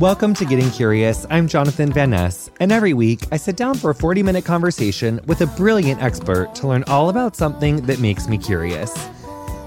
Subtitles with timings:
[0.00, 1.24] Welcome to Getting Curious.
[1.30, 5.22] I'm Jonathan Van Ness, and every week I sit down for a 40 minute conversation
[5.24, 8.92] with a brilliant expert to learn all about something that makes me curious.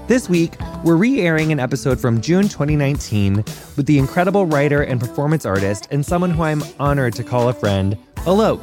[0.06, 0.54] This week,
[0.84, 3.44] we're re airing an episode from June 2019
[3.76, 7.52] with the incredible writer and performance artist and someone who I'm honored to call a
[7.52, 8.60] friend, Alok,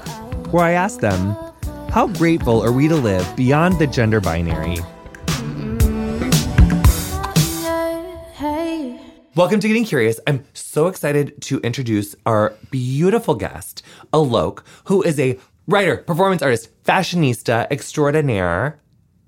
[0.53, 1.35] where I asked them,
[1.89, 4.77] How grateful are we to live beyond the gender binary?
[9.37, 10.19] Welcome to Getting Curious.
[10.25, 16.69] I'm so excited to introduce our beautiful guest, Alok, who is a writer, performance artist,
[16.83, 18.79] fashionista extraordinaire.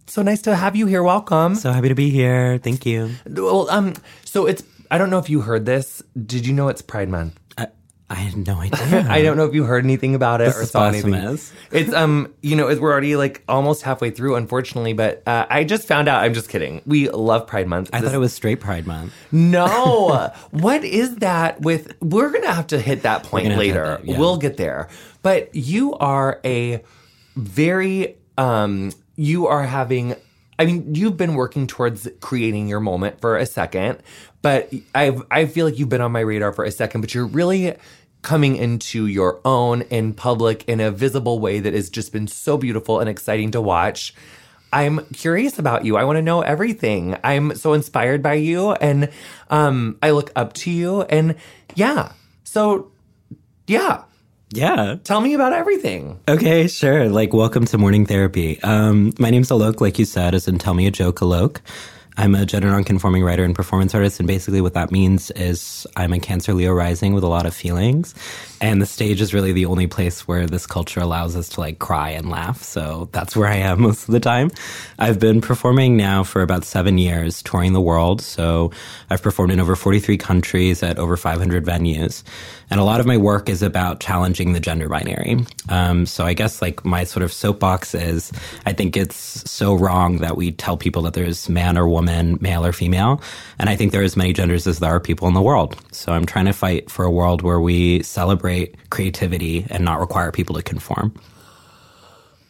[0.07, 1.03] So nice to have you here.
[1.03, 1.53] Welcome.
[1.53, 2.57] So happy to be here.
[2.57, 3.11] Thank you.
[3.27, 3.93] Well, um,
[4.25, 6.01] so it's I don't know if you heard this.
[6.25, 7.39] Did you know it's Pride Month?
[8.09, 9.05] I had no idea.
[9.09, 11.13] I don't know if you heard anything about it This or saw anything.
[11.71, 14.93] It's um, you know, we're already like almost halfway through, unfortunately.
[14.93, 16.23] But uh, I just found out.
[16.23, 16.81] I'm just kidding.
[16.87, 17.91] We love Pride Month.
[17.93, 19.13] I This- thought it was straight Pride Month.
[19.31, 20.31] No.
[20.51, 23.67] what is that with we're going to have to hit that point gonna have to
[23.67, 23.97] hit later.
[23.97, 24.19] that, yeah.
[24.19, 24.89] We'll get there.
[25.21, 26.81] But you are a
[27.35, 30.15] very um you are having
[30.57, 34.03] I mean, you've been working towards creating your moment for a second,
[34.41, 37.25] but I I feel like you've been on my radar for a second, but you're
[37.25, 37.75] really
[38.21, 42.57] coming into your own in public in a visible way that has just been so
[42.57, 44.13] beautiful and exciting to watch.
[44.73, 45.97] I'm curious about you.
[45.97, 47.17] I want to know everything.
[47.23, 49.09] I'm so inspired by you and
[49.49, 51.35] um I look up to you and
[51.75, 52.11] yeah.
[52.43, 52.91] So
[53.67, 54.03] yeah,
[54.51, 54.95] Yeah.
[55.03, 56.19] tell me about everything.
[56.27, 57.07] Okay, sure.
[57.07, 58.59] Like, welcome to morning therapy.
[58.63, 61.57] Um, my name's Alok, like you said, as in Tell Me a Joke Alok.
[62.17, 66.13] I'm a gender nonconforming writer and performance artist, and basically what that means is I'm
[66.13, 68.13] a Cancer Leo rising with a lot of feelings,
[68.61, 71.79] and the stage is really the only place where this culture allows us to like
[71.79, 72.61] cry and laugh.
[72.61, 74.51] So that's where I am most of the time.
[74.97, 78.21] I've been performing now for about seven years, touring the world.
[78.21, 78.71] So
[79.09, 82.23] I've performed in over 43 countries at over 500 venues,
[82.69, 85.37] and a lot of my work is about challenging the gender binary.
[85.69, 88.31] Um, so I guess like my sort of soapbox is
[88.65, 92.08] I think it's so wrong that we tell people that there's man or woman,
[92.39, 93.21] male or female.
[93.59, 95.77] And I think there are as many genders as there are people in the world.
[95.91, 100.31] So I'm trying to fight for a world where we celebrate creativity and not require
[100.31, 101.13] people to conform.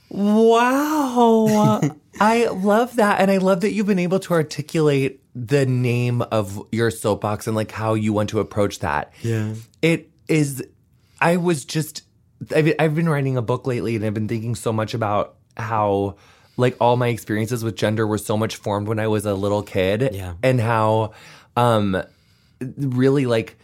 [0.10, 1.82] Wow.
[2.20, 3.22] I love that.
[3.22, 7.56] And I love that you've been able to articulate the name of your soapbox and
[7.56, 9.14] like how you want to approach that.
[9.22, 9.54] Yeah.
[9.82, 10.64] It is,
[11.22, 12.04] I was just,
[12.56, 15.36] I've, been- I've been writing a book lately and I've been thinking so much about
[15.56, 16.16] how
[16.60, 19.64] like all my experiences with gender were so much formed when I was a little
[19.64, 20.10] kid.
[20.14, 20.34] Yeah.
[20.44, 21.14] And how,
[21.56, 22.04] um,
[22.78, 23.58] really like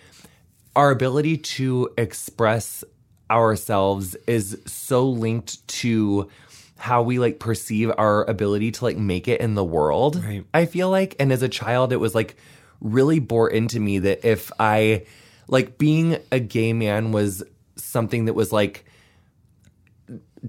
[0.75, 2.83] our ability to express
[3.29, 6.29] ourselves is so linked to
[6.77, 10.23] how we like perceive our ability to like make it in the world.
[10.23, 10.45] Right.
[10.53, 12.37] I feel like and as a child it was like
[12.79, 15.05] really bore into me that if I
[15.47, 17.43] like being a gay man was
[17.75, 18.85] something that was like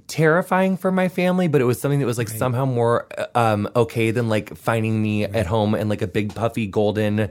[0.06, 3.68] terrifying for my family, but it was something that was like somehow more uh, um,
[3.76, 7.28] okay than like finding me at home in like a big puffy golden,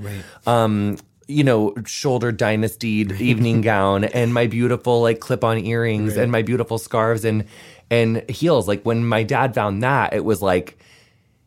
[0.48, 6.31] um, you know, shoulder dynastied evening gown and my beautiful like clip on earrings and
[6.31, 7.46] my beautiful scarves and
[7.90, 8.68] and heels.
[8.68, 10.78] Like when my dad found that, it was like,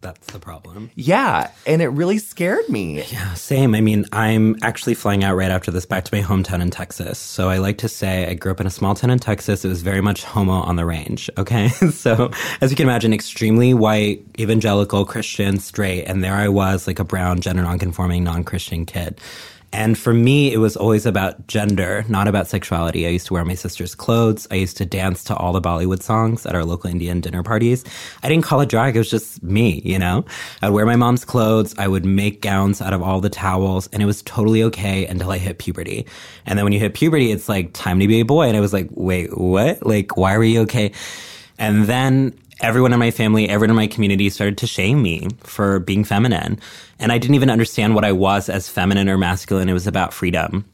[0.00, 0.90] That's the problem.
[0.94, 3.02] yeah, and it really scared me.
[3.10, 3.74] Yeah, same.
[3.74, 7.18] I mean, I'm actually flying out right after this back to my hometown in Texas.
[7.18, 9.64] So I like to say I grew up in a small town in Texas.
[9.64, 11.28] It was very much homo on the range.
[11.38, 11.68] Okay.
[11.68, 16.04] so as you can imagine, extremely white, evangelical, Christian, straight.
[16.04, 19.20] And there I was like a brown, gender nonconforming, non-Christian kid.
[19.72, 23.06] And for me, it was always about gender, not about sexuality.
[23.06, 24.48] I used to wear my sister's clothes.
[24.50, 27.84] I used to dance to all the Bollywood songs at our local Indian dinner parties.
[28.22, 28.96] I didn't call it drag.
[28.96, 30.24] It was just me, you know?
[30.62, 31.74] I'd wear my mom's clothes.
[31.78, 35.30] I would make gowns out of all the towels and it was totally okay until
[35.30, 36.06] I hit puberty.
[36.46, 38.48] And then when you hit puberty, it's like time to be a boy.
[38.48, 39.84] And I was like, wait, what?
[39.84, 40.92] Like, why were you okay?
[41.58, 45.78] And then everyone in my family, everyone in my community started to shame me for
[45.80, 46.58] being feminine.
[46.98, 49.68] And I didn't even understand what I was as feminine or masculine.
[49.68, 50.64] It was about freedom.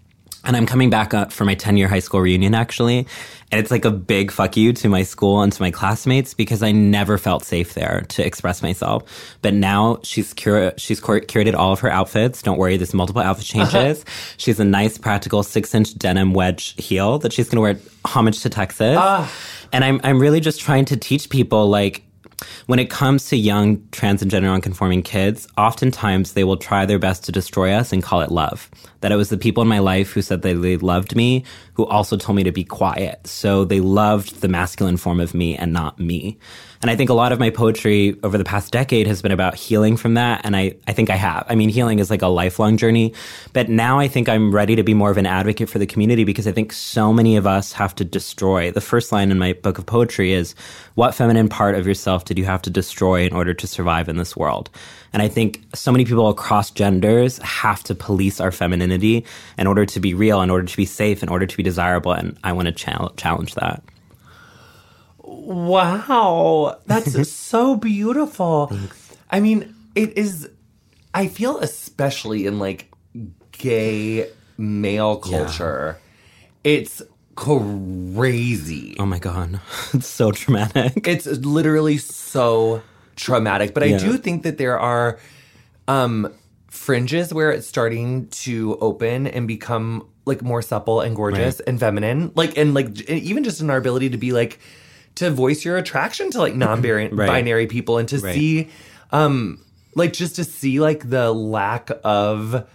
[0.44, 3.06] And I'm coming back up for my 10 year high school reunion actually.
[3.54, 6.60] And it's like a big fuck you to my school and to my classmates because
[6.60, 9.04] I never felt safe there to express myself.
[9.42, 12.42] But now she's cur- she's cur- curated all of her outfits.
[12.42, 13.70] Don't worry, there's multiple outfit uh-huh.
[13.70, 14.04] changes.
[14.38, 17.78] She has a nice practical six inch denim wedge heel that she's going to wear
[18.04, 18.96] homage to Texas.
[18.98, 19.32] Ah.
[19.72, 22.02] And I'm, I'm really just trying to teach people like,
[22.66, 26.98] when it comes to young trans and gender nonconforming kids, oftentimes they will try their
[26.98, 28.70] best to destroy us and call it love.
[29.00, 31.44] That it was the people in my life who said that they loved me
[31.74, 33.26] who also told me to be quiet.
[33.26, 36.38] So they loved the masculine form of me and not me.
[36.84, 39.54] And I think a lot of my poetry over the past decade has been about
[39.54, 40.42] healing from that.
[40.44, 41.46] And I, I think I have.
[41.48, 43.14] I mean, healing is like a lifelong journey.
[43.54, 46.24] But now I think I'm ready to be more of an advocate for the community
[46.24, 48.70] because I think so many of us have to destroy.
[48.70, 50.54] The first line in my book of poetry is,
[50.94, 54.18] What feminine part of yourself did you have to destroy in order to survive in
[54.18, 54.68] this world?
[55.14, 59.24] And I think so many people across genders have to police our femininity
[59.56, 62.12] in order to be real, in order to be safe, in order to be desirable.
[62.12, 63.82] And I want to challenge that.
[65.44, 68.72] Wow, that's so beautiful.
[69.30, 70.48] I mean, it is.
[71.12, 72.90] I feel especially in like
[73.52, 75.98] gay male culture,
[76.64, 77.02] it's
[77.36, 78.96] crazy.
[78.98, 79.60] Oh my god,
[79.92, 81.06] it's so traumatic.
[81.06, 82.82] It's literally so
[83.16, 83.74] traumatic.
[83.74, 83.98] But I Yeah.
[83.98, 85.18] do think that there are
[85.88, 86.32] um
[86.68, 92.32] fringes where it's starting to open and become like more supple and gorgeous and feminine.
[92.34, 94.58] Like and like even just in our ability to be like
[95.16, 97.12] to voice your attraction to like non-binary
[97.64, 97.68] Right.
[97.68, 98.34] people and to Right.
[98.34, 98.68] see
[99.12, 99.58] um
[99.94, 102.66] like just to see like the lack of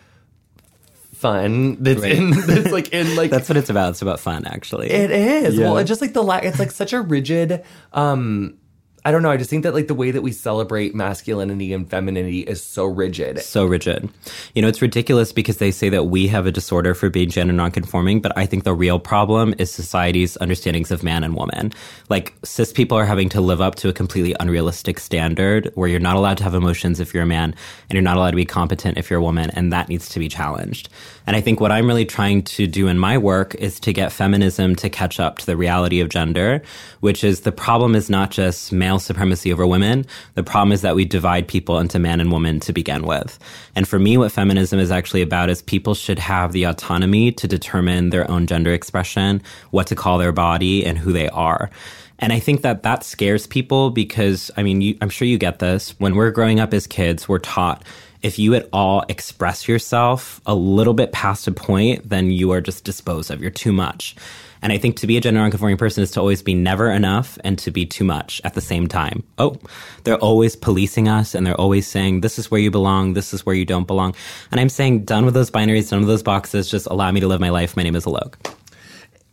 [1.13, 2.13] fun that's Right.
[2.13, 3.89] in that's like in like That's what it's about.
[3.91, 4.89] It's about fun, actually.
[4.89, 5.57] it is.
[5.57, 5.65] Yeah.
[5.65, 7.63] Well, it's just like the la- it's like such a rigid
[7.93, 8.57] um
[9.05, 11.89] I don't know, I just think that like the way that we celebrate masculinity and
[11.89, 13.39] femininity is so rigid.
[13.39, 14.09] so rigid.
[14.53, 17.53] You know, it's ridiculous because they say that we have a disorder for being gender
[17.53, 21.71] nonconforming, but I think the real problem is society's understandings of man and woman.
[22.09, 25.99] Like cis people are having to live up to a completely unrealistic standard where you're
[25.99, 27.55] not allowed to have emotions if you're a man
[27.89, 30.19] and you're not allowed to be competent if you're a woman, and that needs to
[30.19, 30.89] be challenged.
[31.25, 34.11] And I think what I'm really trying to do in my work is to get
[34.11, 36.61] feminism to catch up to the reality of gender,
[37.01, 40.03] which is the problem is not just male supremacy over women.
[40.33, 43.37] The problem is that we divide people into man and woman to begin with.
[43.75, 47.47] And for me, what feminism is actually about is people should have the autonomy to
[47.47, 51.69] determine their own gender expression, what to call their body, and who they are.
[52.17, 55.59] And I think that that scares people because, I mean, you, I'm sure you get
[55.59, 55.91] this.
[55.99, 57.83] When we're growing up as kids, we're taught
[58.23, 62.59] if you at all express yourself a little bit past a point, then you are
[62.59, 63.39] just disposed of.
[63.39, 64.15] You're too much.
[64.61, 67.37] And I think to be a gender nonconforming person is to always be never enough
[67.43, 69.23] and to be too much at the same time.
[69.37, 69.57] Oh,
[70.03, 73.45] they're always policing us and they're always saying, this is where you belong, this is
[73.45, 74.15] where you don't belong.
[74.51, 77.27] And I'm saying, done with those binaries, done with those boxes, just allow me to
[77.27, 77.77] live my life.
[77.77, 78.35] My name is Alok.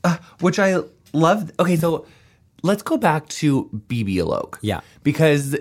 [0.04, 0.80] Uh, which I
[1.12, 1.50] love.
[1.58, 2.06] Okay, so
[2.62, 4.58] let's go back to BB Alok.
[4.60, 4.80] Yeah.
[5.02, 5.56] Because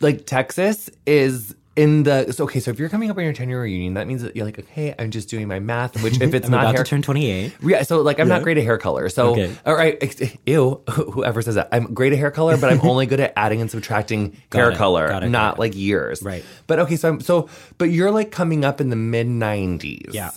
[0.00, 3.50] like Texas is in the so, okay, so if you're coming up on your 10
[3.50, 6.32] year reunion, that means that you're like, okay, I'm just doing my math, which if
[6.32, 7.54] it's I'm not about hair, to turn 28.
[7.62, 9.10] Yeah, so like I'm not great at hair color.
[9.10, 9.54] So Okay.
[9.66, 11.68] all right, ew, whoever says that.
[11.72, 14.78] I'm great at hair color, but I'm only good at adding and subtracting hair it,
[14.78, 16.22] color, it, not like years.
[16.22, 16.44] Right.
[16.66, 20.14] But okay, so I'm so but you're like coming up in the mid 90s.
[20.14, 20.30] Yeah.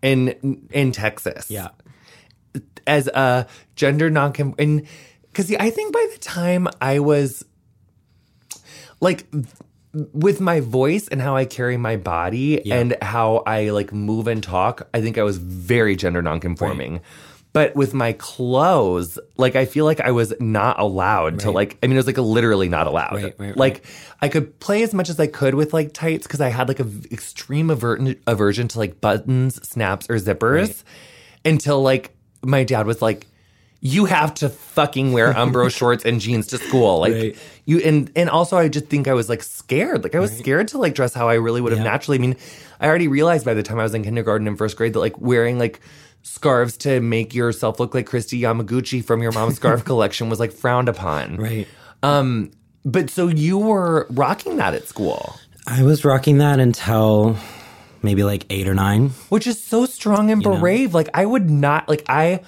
[0.00, 1.50] In in Texas.
[1.50, 1.68] Yeah.
[2.86, 3.46] As a
[3.76, 4.86] gender non and
[5.34, 7.44] see I think by the time I was
[9.00, 9.26] like
[9.92, 12.76] with my voice and how I carry my body Yeah.
[12.76, 17.00] and how I like move and talk, I think I was very gender nonconforming.
[17.52, 21.88] But with my clothes, like I feel like I was not allowed to like I
[21.88, 23.14] mean it was like literally not allowed.
[23.14, 23.84] Right, right, like
[24.22, 26.78] I could play as much as I could with like tights because I had like
[26.78, 30.84] a v- extreme aver- aversion to like buttons, snaps, or zippers Right.
[31.44, 32.14] until like
[32.44, 33.26] my dad was like,
[33.80, 37.36] "You have to fucking wear Umbro shorts and jeans to school." Like Right.
[37.64, 40.02] you and and also I just think I was like scared.
[40.04, 41.90] Like I was scared to like dress how I really would have Yeah.
[41.90, 42.18] naturally.
[42.18, 42.36] I mean,
[42.80, 45.18] I already realized by the time I was in kindergarten and first grade that like
[45.20, 45.80] wearing like
[46.22, 50.52] scarves to make yourself look like Kristi Yamaguchi from your mom's scarf collection was like
[50.52, 51.36] frowned upon.
[51.36, 51.66] Right.
[52.02, 52.50] Um,
[52.84, 57.36] but so you were rocking that at school, I was rocking that until
[58.02, 59.10] maybe like eight or nine.
[59.28, 60.94] which is so strong and brave.
[60.94, 62.40] Like I would not like I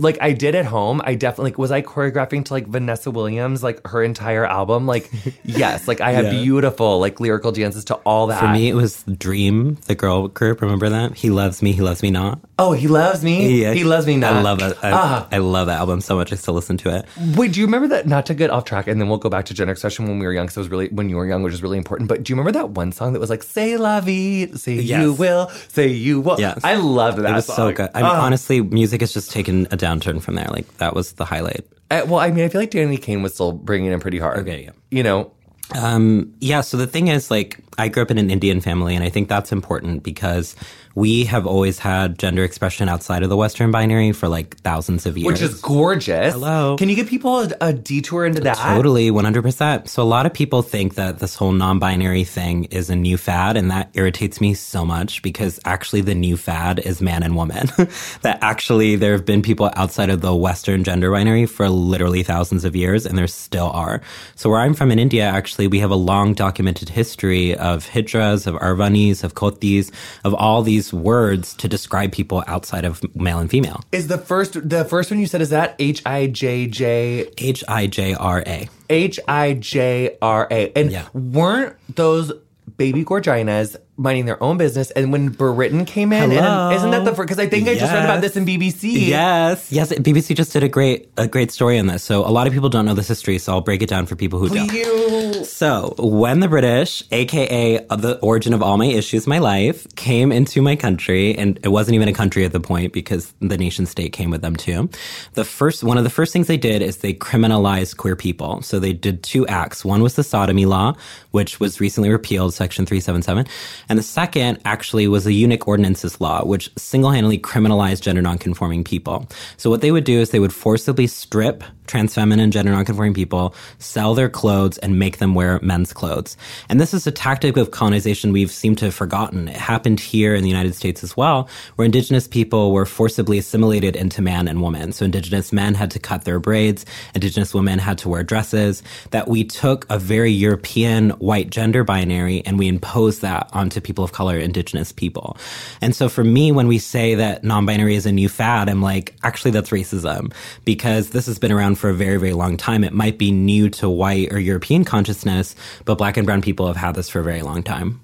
[0.00, 1.00] like I did at home.
[1.04, 4.86] I definitely like was I choreographing to like Vanessa Williams like her entire album.
[4.86, 5.10] Like
[5.44, 6.42] yes, like I have Yeah.
[6.42, 8.40] beautiful like lyrical dances to all that.
[8.40, 10.60] For me, it was Dream, the girl group.
[10.62, 11.14] Remember that?
[11.14, 12.40] He loves me, he loves me not.
[12.58, 13.62] oh, he loves me.
[13.74, 14.34] he loves me not.
[14.34, 14.76] I love it.
[14.82, 15.28] I, Ah.
[15.32, 16.30] I love that album so much.
[16.32, 17.06] I still listen to it.
[17.36, 18.06] Wait, do you remember that?
[18.06, 20.26] Not to get off track, and then we'll go back to Gen Expression when we
[20.26, 20.44] were young.
[20.46, 22.08] Because it was really when you were young, which is really important.
[22.08, 25.12] But do you remember that one song that was like "Say la vie, say you
[25.14, 26.38] will, say you will"?
[26.40, 26.60] Yes.
[26.64, 27.30] I loved that.
[27.30, 27.56] It was song.
[27.56, 27.90] so good.
[27.94, 28.24] I mean, Ah.
[28.26, 30.48] honestly, music has just taken a downturn from there.
[30.50, 31.64] Like that was the highlight.
[31.90, 34.38] Uh, well, I mean, I feel like Danity Kane was still bringing in pretty hard.
[34.40, 34.70] Okay, yeah.
[34.90, 35.32] You know,
[35.76, 39.04] Um, yeah, so the thing is, like, I grew up in an Indian family, and
[39.04, 40.54] I think that's important because
[40.94, 45.16] we have always had gender expression outside of the Western binary for like thousands of
[45.16, 45.26] years.
[45.26, 46.34] Which is gorgeous.
[46.34, 46.76] Hello.
[46.76, 48.56] Can you give people a, a detour into that?
[48.56, 49.88] Totally, 100%.
[49.88, 53.56] So a lot of people think that this whole non-binary thing is a new fad
[53.56, 57.66] and that irritates me so much because actually the new fad is man and woman.
[58.22, 62.64] that actually there have been people outside of the Western gender binary for literally thousands
[62.64, 64.00] of years and there still are.
[64.34, 68.46] So where I'm from in India, actually we have a long documented history of hijras,
[68.46, 69.90] of aravanis, of kotis,
[70.24, 73.80] of all these words to describe people outside of male and female.
[73.92, 77.64] Is the first the first one you said is that H I J J H
[77.68, 78.68] I J R A.
[78.88, 80.72] H I J R A.
[80.76, 81.06] And Yeah.
[81.12, 82.32] weren't those
[82.76, 84.90] baby Gorginas minding their own business?
[84.92, 86.68] And when Britain came in, Hello?
[86.68, 87.28] and isn't that the first?
[87.28, 89.06] Because I think I just read about this in BBC.
[89.06, 89.92] Yes, yes.
[89.92, 92.02] BBC just did a great a great story on this.
[92.02, 94.16] So a lot of people don't know this history, so I'll break it down for
[94.16, 95.44] people who don't.
[95.44, 100.62] So, when the British, aka the origin of all my issues, my life, came into
[100.62, 104.12] my country, and it wasn't even a country at the point because the nation state
[104.12, 104.88] came with them too.
[105.34, 108.62] The first, one of the first things they did is they criminalized queer people.
[108.62, 109.84] So they did two acts.
[109.84, 110.94] One was the sodomy law,
[111.32, 113.46] which was recently repealed, Section 377.
[113.90, 119.28] And the second actually was the eunuch ordinances law, which single-handedly criminalized gender nonconforming people.
[119.56, 123.54] So what they would do is they would forcibly strip trans feminine gender nonconforming people,
[123.78, 126.36] sell their clothes, and make them wear men's clothes.
[126.68, 129.48] And this is a tactic of colonization we've seemed to have forgotten.
[129.48, 133.96] It happened here in the United States as well, where indigenous people were forcibly assimilated
[133.96, 134.92] into man and woman.
[134.92, 139.26] So indigenous men had to cut their braids, indigenous women had to wear dresses, that
[139.26, 144.12] we took a very European white gender binary and we imposed that onto people of
[144.12, 145.36] color, indigenous people.
[145.80, 149.16] And so for me, when we say that non-binary is a new fad, I'm like,
[149.24, 150.32] actually that's racism
[150.64, 152.84] because this has been around for a very, very long time.
[152.84, 156.76] It might be new to white or European consciousness, but black and brown people have
[156.76, 158.00] had this for a very long time.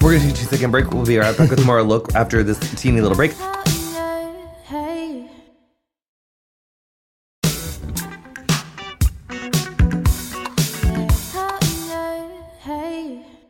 [0.00, 0.90] We're going to take a two second break.
[0.92, 3.32] We'll be right back with more Alok after this teeny little break.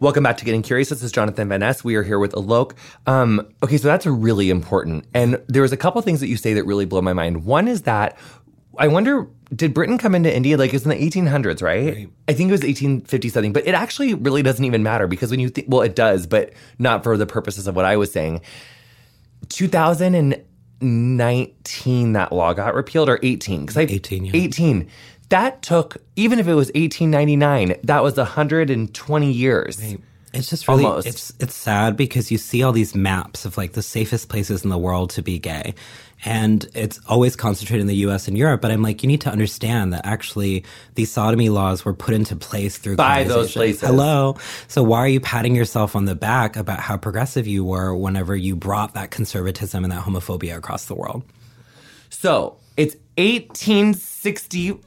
[0.00, 0.88] Welcome back to Getting Curious.
[0.88, 1.84] This is Jonathan Van Ness.
[1.84, 2.72] We are here with Alok.
[3.06, 5.04] Um, okay, so that's really important.
[5.12, 7.44] And there was a couple things that you say that really blow my mind.
[7.44, 8.16] One is that
[8.78, 12.08] I wonder, did Britain come into India like it's in the 1800s, right?
[12.26, 15.38] I think it was 1850 something, but it actually really doesn't even matter because when
[15.38, 18.40] you think, well, it does, but not for the purposes of what I was saying.
[19.50, 23.60] 2019, that law got repealed, or 18?
[23.60, 24.32] Because I 18, yeah.
[24.34, 24.88] 18.
[25.30, 29.80] That took, even if it was 1899, that was 120 years.
[30.32, 31.08] It's just really Almost.
[31.08, 34.70] it's it's sad because you see all these maps of like the safest places in
[34.70, 35.74] the world to be gay.
[36.24, 39.30] And it's always concentrated in the US and Europe, but I'm like, you need to
[39.30, 43.80] understand that actually these sodomy laws were put into place through By those places.
[43.80, 44.36] Hello.
[44.68, 48.36] So why are you patting yourself on the back about how progressive you were whenever
[48.36, 51.24] you brought that conservatism and that homophobia across the world?
[52.10, 54.78] So it's 1864.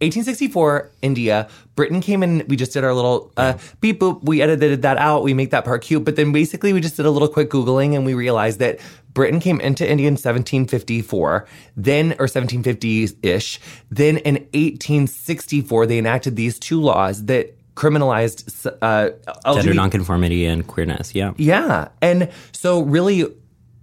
[0.00, 1.48] 1864, India.
[1.74, 2.44] Britain came in.
[2.46, 4.22] We just did our little uh, beep boop.
[4.22, 5.24] We edited that out.
[5.24, 6.04] We make that part cute.
[6.04, 8.78] But then basically, we just did a little quick Googling and we realized that
[9.12, 13.58] Britain came into India in 1754, then, or 1750 ish.
[13.90, 19.10] Then in 1864, they enacted these two laws that criminalized uh,
[19.54, 21.14] Gender nonconformity and queerness.
[21.14, 21.32] Yeah.
[21.36, 21.88] yeah.
[22.00, 23.24] And so really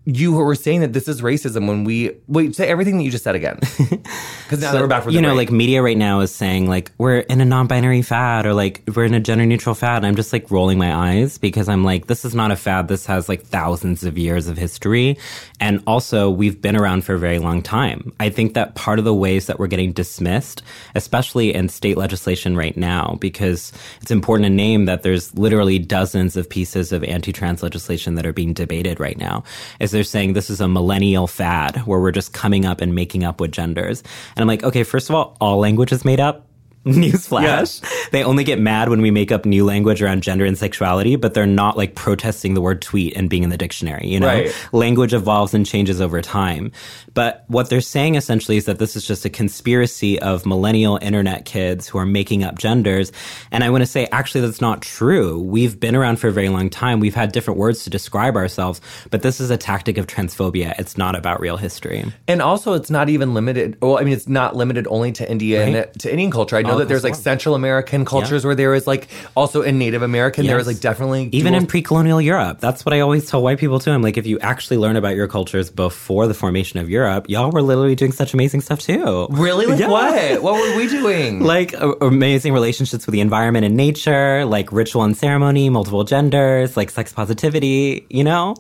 [0.05, 3.24] you were saying that this is racism when we wait, say everything that you just
[3.24, 3.59] said again.
[4.45, 5.50] Because now that we're back from you know, break.
[5.50, 9.05] like media right now is saying like we're in a non-binary fad or like we're
[9.05, 9.97] in a gender neutral fad.
[9.97, 12.88] And I'm just like rolling my eyes because I'm like, this is not a fad.
[12.88, 15.17] This has like thousands of years of history.
[15.59, 18.13] And also we've been around for a very long time.
[18.19, 20.62] I think that part of the ways that we're getting dismissed,
[20.93, 26.38] especially in state legislation right now, because it's important to name that there's literally dozens
[26.38, 29.43] of pieces of anti-trans legislation that are being debated right now,
[29.79, 33.23] is they're saying this is a millennial fad where we're just coming up and making
[33.23, 34.03] up with genders.
[34.35, 36.44] And I'm like, okay, first of all, all language is made up.
[36.96, 37.82] Newsflash.
[38.12, 41.34] They only get mad when we make up new language around gender and sexuality, but
[41.34, 44.27] they're not like protesting the word tweet and being in the dictionary, you know?
[44.27, 44.68] Right.
[44.72, 46.72] Language evolves and changes over time.
[47.13, 51.46] But what they're saying essentially is that this is just a conspiracy of millennial internet
[51.46, 53.12] kids who are making up genders.
[53.51, 55.39] And I want to say, actually, that's not true.
[55.39, 57.00] We've been around for a very long time.
[57.00, 60.77] We've had different words to describe ourselves, but this is a tactic of transphobia.
[60.77, 62.06] It's not about real history.
[62.27, 65.65] and also it's not even limited well, I mean it's not limited only to India
[65.65, 66.56] and to Indian culture.
[66.58, 67.15] I know know that there's like.
[67.15, 71.29] Central American cultures where there was like also in Native American there was like definitely
[71.32, 72.60] even dual- in pre-colonial Europe.
[72.60, 73.91] That's what I always tell white people too.
[73.91, 77.50] I'm like, if you actually learn about your cultures before the formation of Europe, y'all
[77.51, 79.27] were literally doing such amazing stuff too.
[79.32, 79.88] really like Yeah.
[79.88, 81.39] what what were we doing?
[81.55, 86.75] Like uh, amazing relationships with the environment and nature, like ritual and ceremony, multiple genders,
[86.77, 88.05] like sex positivity.
[88.10, 88.55] You know?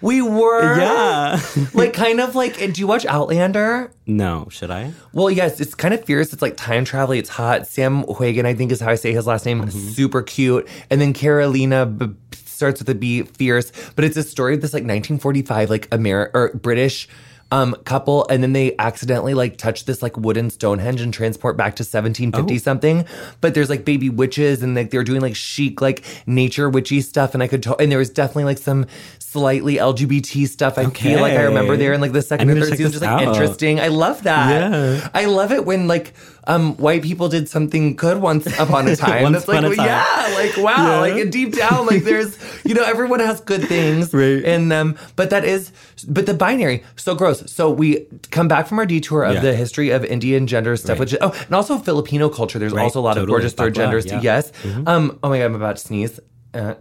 [0.00, 1.40] We were Yeah.
[1.74, 3.90] like kind of like do you watch Outlander?
[4.06, 4.92] no, should I?
[5.12, 6.32] Well, yes, it's kind of fierce.
[6.32, 7.14] It's like time travel.
[7.14, 7.66] It's hot.
[7.66, 9.60] Sam Heughan, I think is how I say his last name.
[9.60, 9.88] Mm-hmm.
[9.90, 10.66] Super cute.
[10.90, 13.70] And then Carolina b- starts with a B, fierce.
[13.96, 17.08] But it's a story of this like 1945 like Ameri- or British
[17.50, 21.76] um couple, and then they accidentally like touch this like wooden Stonehenge and transport back
[21.76, 22.58] to 1750 Oh.
[22.58, 23.04] something.
[23.40, 27.34] But there's like baby witches, and like they're doing like chic like nature witchy stuff.
[27.34, 28.86] And I could, to- and there was definitely like some
[29.18, 30.78] slightly LGBT stuff.
[30.78, 33.10] I feel like I remember there in like the second or third season, just like
[33.10, 33.22] out.
[33.22, 33.80] interesting.
[33.80, 34.70] I love that.
[34.72, 35.08] Yeah.
[35.14, 36.14] I love it when like
[36.48, 39.22] um white people did something good once upon a time.
[39.22, 39.86] Once That's like time.
[39.86, 41.14] yeah, like wow, Yeah.
[41.14, 44.42] like deep down, like there's you know everyone has good things Right.
[44.42, 45.70] in them, but that is
[46.08, 47.50] but the binary so gross.
[47.52, 49.40] So we come back from our detour of Yeah.
[49.40, 51.12] the history of Indian gender stuff, Right.
[51.12, 52.58] which oh and also Filipino culture.
[52.58, 54.06] There's Right, also a lot of gorgeous third genders.
[54.06, 54.14] yeah.
[54.14, 54.24] Mm-hmm.
[54.24, 54.52] Yes.
[54.86, 55.18] Um.
[55.22, 56.18] Oh my god, I'm about to sneeze.
[56.54, 56.74] Uh,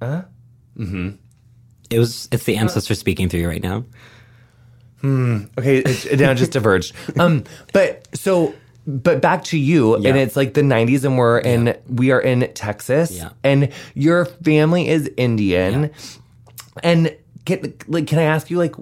[0.00, 0.22] Uh.
[0.76, 1.10] Hmm.
[1.90, 2.28] It was.
[2.30, 3.84] It's the ancestor speaking through you right now.
[5.00, 5.44] Hmm.
[5.56, 6.92] Okay, it, it now just diverged.
[7.18, 8.52] Um, but so,
[8.88, 10.08] but back to you, Yeah.
[10.08, 13.28] and it's like the '90s, and we're in we are in Texas, Yeah.
[13.44, 15.90] and your family is Indian,
[16.82, 17.14] and
[17.44, 18.74] can, like, can I ask you like?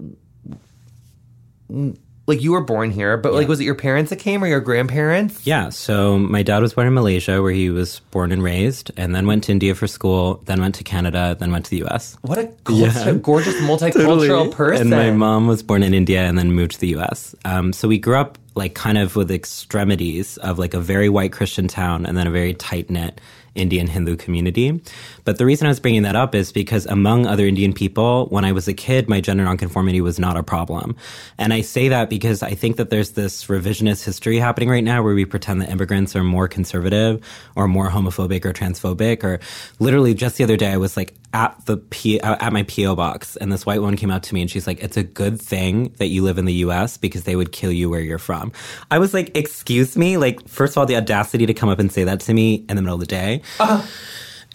[2.26, 4.60] Like you were born here, but like, was it your parents that came or your
[4.60, 5.46] grandparents?
[5.46, 9.14] Yeah, so my dad was born in Malaysia, where he was born and raised, and
[9.14, 12.16] then went to India for school, then went to Canada, then went to the U.S.
[12.22, 14.82] What a culture, gorgeous multicultural person!
[14.82, 17.36] And my mom was born in India and then moved to the U.S.
[17.44, 21.32] Um, so we grew up like kind of with extremities of like a very white
[21.32, 23.20] Christian town and then a very tight knit
[23.56, 24.80] Indian Hindu community.
[25.26, 28.44] But the reason I was bringing that up is because among other Indian people, when
[28.44, 30.96] I was a kid, my gender nonconformity was not a problem.
[31.36, 35.02] And I say that because I think that there's this revisionist history happening right now
[35.02, 37.20] where we pretend that immigrants are more conservative
[37.56, 39.24] or more homophobic or transphobic.
[39.24, 39.40] Or
[39.80, 43.36] literally just the other day, I was like at the P- at my PO box,
[43.36, 45.92] and this white woman came out to me and she's like, "It's a good thing
[45.98, 46.96] that you live in the U.S.
[46.96, 48.52] because they would kill you where you're from."
[48.90, 51.90] I was like, "Excuse me!" Like, first of all, the audacity to come up and
[51.92, 53.42] say that to me in the middle of the day.
[53.58, 53.84] Uh-huh.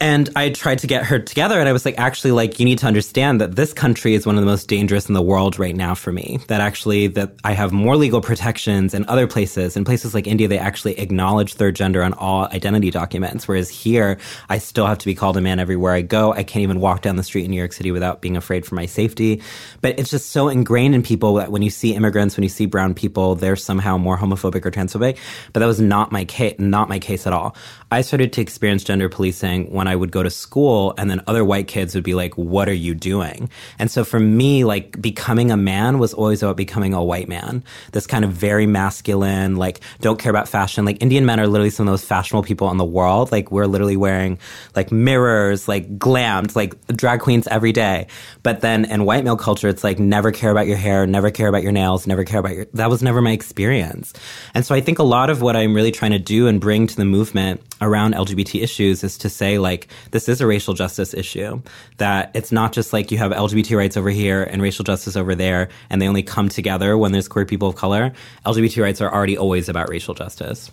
[0.02, 2.80] And I tried to get her together, and I was like, actually, like, you need
[2.80, 5.76] to understand that this country is one of the most dangerous in the world right
[5.76, 6.40] now for me.
[6.48, 9.78] That actually, that I have more legal protections in other places.
[9.78, 13.48] In places like India, they actually acknowledge third gender on all identity documents.
[13.48, 14.18] Whereas here,
[14.50, 16.34] I still have to be called a man everywhere I go.
[16.34, 18.74] I can't even walk down the street in New York City without being afraid for
[18.74, 19.44] my safety.
[19.82, 22.66] But it's just so ingrained in people that when you see immigrants, when you see
[22.66, 25.20] brown people, they're somehow more homophobic or transphobic.
[25.54, 27.56] But that was not my case, not my case at all.
[27.92, 31.44] I started to experience gender policing when I would go to school and then other
[31.44, 33.50] white kids would be like, what are you doing?
[33.80, 37.64] And so for me, like becoming a man was always about becoming a white man.
[37.92, 40.86] This kind of very masculine, like don't care about fashion.
[40.86, 43.32] Like Indian men are literally some of those fashionable people in the world.
[43.32, 44.40] Like we're literally wearing
[44.76, 48.08] like mirrors, like glammed, like drag queens every day.
[48.44, 51.48] But then in white male culture, it's like never care about your hair, never care
[51.48, 54.14] about your nails, never care about your, that was never my experience.
[54.54, 56.88] And so I think a lot of what I'm really trying to do and bring
[56.88, 61.14] to the movement around LGBT issues is to say like, this is a racial justice
[61.14, 61.62] issue.
[61.98, 65.36] That it's not just like you have LGBT rights over here and racial justice over
[65.36, 68.14] there, and they only come together when there's queer people of color.
[68.46, 70.72] LGBT rights are already always about racial justice.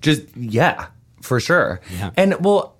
[0.00, 0.86] Just yeah,
[1.22, 1.80] for sure.
[1.92, 2.10] Yeah.
[2.16, 2.74] And well,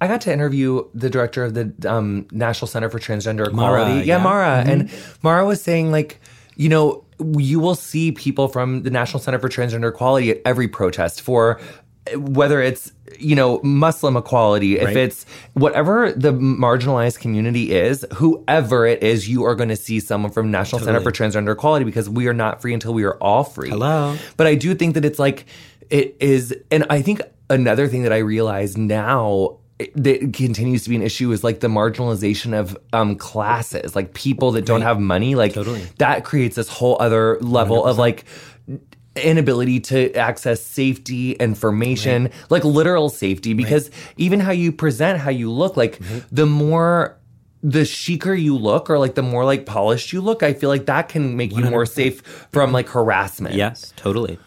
[0.00, 3.92] I got to interview the director of the um, National Center for Transgender Equality.
[3.92, 4.22] Mara, yeah, yeah.
[4.22, 4.90] Mara, and
[5.22, 6.20] Mara was saying like,
[6.56, 7.04] you know,
[7.36, 11.60] you will see people from the National Center for Transgender Equality at every protest for
[12.16, 14.96] whether it's you know Muslim equality, if Right.
[14.96, 20.30] it's whatever the marginalized community is, whoever it is, you are going to see someone
[20.30, 23.44] from National Center for Transgender Equality because we are not free until we are all
[23.44, 23.70] free.
[23.70, 24.16] Hello.
[24.36, 25.46] But I do think that it's like
[25.90, 29.56] it is, and I think another thing that I realize now
[29.94, 34.50] that continues to be an issue is like the marginalization of um classes, like people
[34.52, 35.82] that don't have money, like Totally.
[35.98, 38.24] that creates this whole other level of like
[39.18, 45.50] inability to access safety information like literal safety because even how you present how you
[45.50, 46.18] look like Mm-hmm.
[46.30, 47.16] the more
[47.62, 50.86] the chicer you look or like the more like polished you look i feel like
[50.86, 53.54] that can make you more safe from like harassment.
[53.56, 54.38] Yes, totally.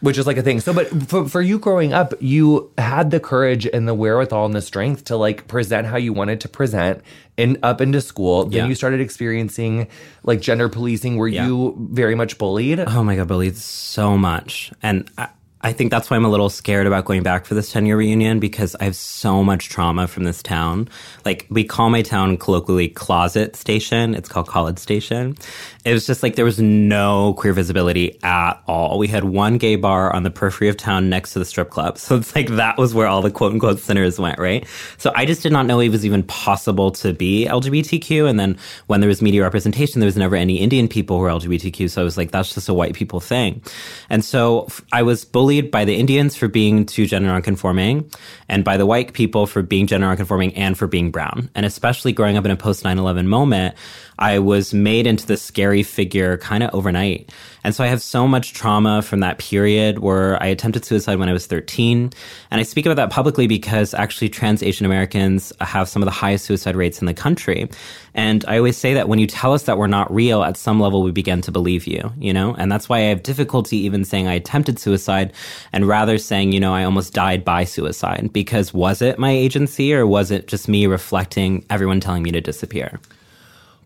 [0.00, 3.18] Which is like a thing so but for, for you growing up you had the
[3.20, 7.02] courage and the wherewithal and the strength to like present how you wanted to present
[7.36, 8.66] in up into school then Yeah.
[8.66, 9.88] you started experiencing
[10.24, 11.46] like gender policing were Yeah.
[11.46, 14.72] you very much bullied Oh my god, bullied so much.
[14.82, 15.28] And I,
[15.60, 17.96] I think that's why I'm a little scared about going back for this 10 year
[17.96, 20.88] reunion because I have so much trauma from this town.
[21.24, 24.14] Like, we call my town colloquially Closet Station.
[24.14, 25.36] It's called College Station.
[25.84, 28.98] It was just like there was no queer visibility at all.
[28.98, 31.98] We had one gay bar on the periphery of town next to the strip club.
[32.08, 34.66] So it's like that was where all the quote unquote sinners went, right?
[34.96, 38.30] So I just did not know it was even possible to be LGBTQ.
[38.30, 41.28] And then when there was media representation, there was never any Indian people who were
[41.28, 41.90] LGBTQ.
[41.90, 43.60] So I was like, that's just a white people thing.
[44.08, 48.10] And so I was bullied by the Indians for being too gender nonconforming
[48.48, 51.50] and by the white people for being gender nonconforming and for being brown.
[51.54, 53.74] And especially growing up in a post 9 11 moment,
[54.18, 57.32] I was made into this scary figure kind of overnight.
[57.64, 61.28] And so I have so much trauma from that period where I attempted suicide when
[61.28, 62.10] I was 13.
[62.50, 66.12] And I speak about that publicly because actually trans Asian Americans have some of the
[66.12, 67.68] highest suicide rates in the country.
[68.14, 70.80] And I always say that when you tell us that we're not real, at some
[70.80, 72.54] level we begin to believe you, you know?
[72.54, 75.32] And that's why I have difficulty even saying I attempted suicide
[75.72, 79.92] and rather saying, you know, I almost died by suicide because was it my agency
[79.92, 82.98] or was it just me reflecting everyone telling me to disappear?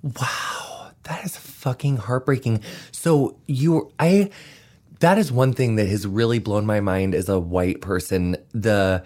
[0.03, 2.63] Wow, that is fucking heartbreaking.
[2.91, 4.31] So you, I,
[5.01, 8.37] that is one thing that has really blown my mind as a white person.
[8.53, 9.05] The,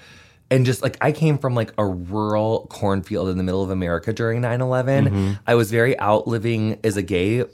[0.51, 4.13] and just like I came from like a rural cornfield in the middle of America
[4.13, 5.05] during 9 11.
[5.05, 5.33] Mm-hmm.
[5.47, 7.45] I was very out living as a gay,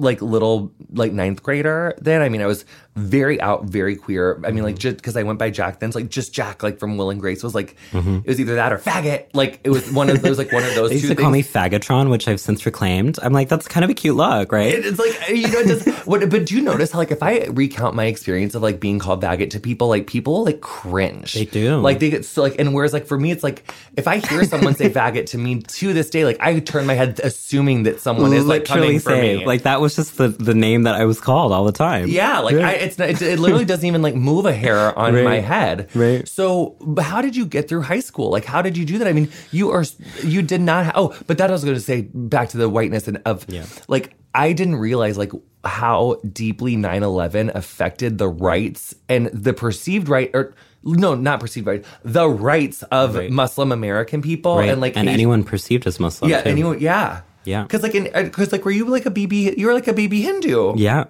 [0.00, 2.22] like little, like ninth grader then.
[2.22, 2.64] I mean, I was
[2.96, 4.40] very out, very queer.
[4.44, 4.80] I mean, like mm-hmm.
[4.80, 7.20] just because I went by Jack then, it's like just Jack, like from Will and
[7.20, 8.16] Grace was like, mm-hmm.
[8.16, 9.26] it was either that or faggot.
[9.32, 11.30] Like it was one of, was like one of those They used two to call
[11.30, 11.54] me things.
[11.54, 13.18] Faggotron, which I've since reclaimed.
[13.22, 14.74] I'm like, that's kind of a cute look, right?
[14.74, 17.22] It- It's like uh, you know, does, what, but do you notice how like if
[17.22, 21.34] I recount my experience of like being called faggot to people, like people like cringe.
[21.34, 21.78] They do.
[21.78, 24.44] Like they get so like, and whereas like for me, it's like if I hear
[24.44, 28.00] someone say faggot to me to this day, like I turn my head assuming that
[28.00, 29.46] someone is like Literally coming for me.
[29.46, 32.08] like that was just the, the name that I was called all the time.
[32.08, 35.14] yeah, like I, it's not, it, it literally doesn't even like move a hair on
[35.14, 35.24] Right.
[35.24, 35.88] my head.
[35.94, 36.26] Right.
[36.28, 38.30] So, how did you get through high school?
[38.30, 39.06] Like, how did you do that?
[39.08, 39.84] I mean, you are
[40.24, 40.86] you did not.
[40.86, 43.44] Ha- oh, but that I was going to say back to the whiteness and of
[43.48, 43.66] Yeah.
[43.88, 45.32] like I didn't realize like
[45.64, 51.84] how deeply 9/11 affected the rights and the perceived right or no, not perceived right,
[52.04, 53.30] the rights of Right.
[53.30, 54.70] Muslim American people Right?
[54.70, 56.30] and like and Asian- anyone perceived as Muslim.
[56.30, 56.48] yeah, too.
[56.48, 57.62] anyone, yeah, Yeah.
[57.62, 59.56] because like in because like were you like a BB?
[59.56, 60.74] You were like a BB Hindu.
[60.76, 61.04] Yeah.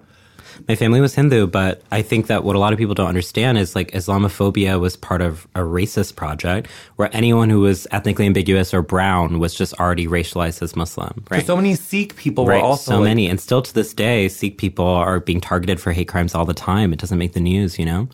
[0.67, 3.57] My family was Hindu, but I think that what a lot of people don't understand
[3.57, 8.73] is like Islamophobia was part of a racist project where anyone who was ethnically ambiguous
[8.73, 11.23] or brown was just already racialized as Muslim.
[11.29, 11.45] Right.
[11.45, 12.57] So many Sikh people right.
[12.57, 13.27] were also so like, many.
[13.27, 16.53] And still to this day, Sikh people are being targeted for hate crimes all the
[16.53, 16.93] time.
[16.93, 18.09] It doesn't make the news, you know?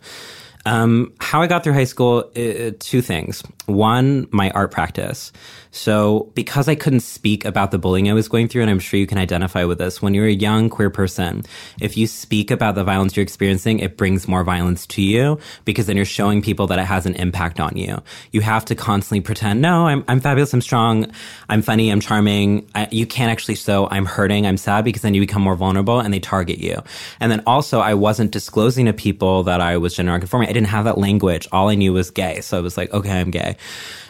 [0.66, 3.42] Um, how I got through high school, uh, two things.
[3.66, 5.32] One, my art practice.
[5.70, 8.98] So, because I couldn't speak about the bullying I was going through, and I'm sure
[8.98, 11.44] you can identify with this, when you're a young queer person,
[11.80, 15.86] if you speak about the violence you're experiencing, it brings more violence to you because
[15.86, 18.02] then you're showing people that it has an impact on you.
[18.32, 21.10] You have to constantly pretend, no, I'm, I'm fabulous, I'm strong,
[21.48, 22.68] I'm funny, I'm charming.
[22.74, 26.00] I, you can't actually show I'm hurting, I'm sad because then you become more vulnerable
[26.00, 26.82] and they target you.
[27.20, 30.48] And then also, I wasn't disclosing to people that I was gender nonconforming.
[30.48, 31.48] I didn't have that language.
[31.52, 32.40] All I knew was gay.
[32.40, 33.56] So I was like, okay, I'm gay.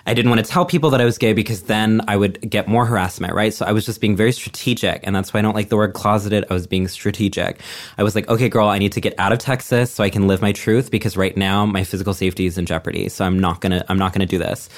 [0.07, 2.69] I didn't want to tell people that I was gay because then I would get
[2.69, 3.53] more harassment, right?
[3.53, 5.01] So I was just being very strategic.
[5.07, 6.45] And that's why I don't like the word closeted.
[6.51, 7.61] I was being strategic.
[7.97, 10.27] I was like, okay, girl, I need to get out of Texas so I can
[10.27, 13.09] live my truth because right now my physical safety is in jeopardy.
[13.09, 14.69] So I'm not going to, I'm not going to do this.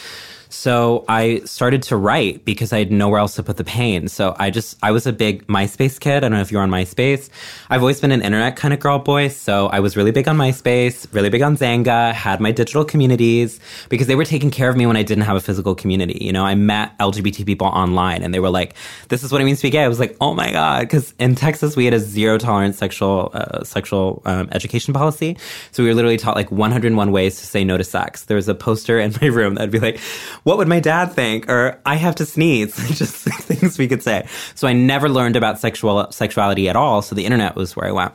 [0.50, 4.08] So I started to write because I had nowhere else to put the pain.
[4.08, 6.16] So I just, I was a big MySpace kid.
[6.16, 7.30] I don't know if you're on MySpace.
[7.70, 9.28] I've always been an internet kind of girl boy.
[9.28, 13.60] So I was really big on MySpace, really big on Xanga, had my digital communities
[13.88, 16.18] because they were taking care of me when I didn't have a physical community.
[16.20, 18.74] You know, I met LGBT people online and they were like,
[19.08, 19.84] this is what it means to be gay.
[19.84, 20.88] I was like, oh my God.
[20.90, 25.36] Cause in Texas, we had a zero tolerance sexual, uh, sexual um, education policy.
[25.70, 28.24] So we were literally taught like 101 ways to say no to sex.
[28.24, 30.00] There was a poster in my room that'd be like,
[30.44, 31.48] what would my dad think?
[31.48, 32.76] Or I have to sneeze.
[32.98, 34.26] Just things we could say.
[34.54, 37.02] So I never learned about sexual sexuality at all.
[37.02, 38.12] So the internet was where I went.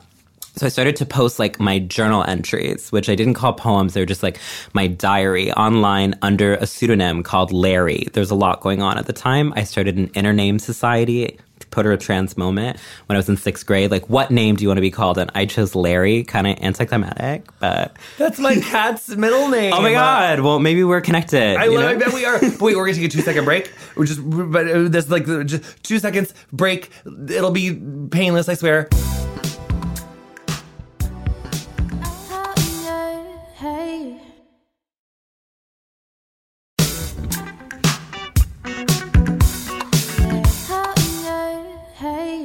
[0.56, 3.92] So I started to post like my journal entries, which I didn't call poems.
[3.92, 4.38] They were just like
[4.72, 8.06] my diary online under a pseudonym called Larry.
[8.14, 9.52] There's a lot going on at the time.
[9.54, 11.38] I started an inner name society
[11.70, 13.90] put her a trans moment when I was in sixth grade.
[13.90, 15.18] Like, what name do you want to be called?
[15.18, 19.72] And I chose Larry, kind of anticlimactic, but That's my cat's middle name.
[19.72, 20.40] oh my God.
[20.40, 21.56] Well, maybe we're connected.
[21.56, 21.84] I, love?
[21.84, 22.40] I bet we are.
[22.40, 23.72] Wait, we're gonna take a two second break.
[23.96, 26.90] We're just, but uh, this like just two seconds break.
[27.06, 27.74] It'll be
[28.10, 28.88] painless, I swear.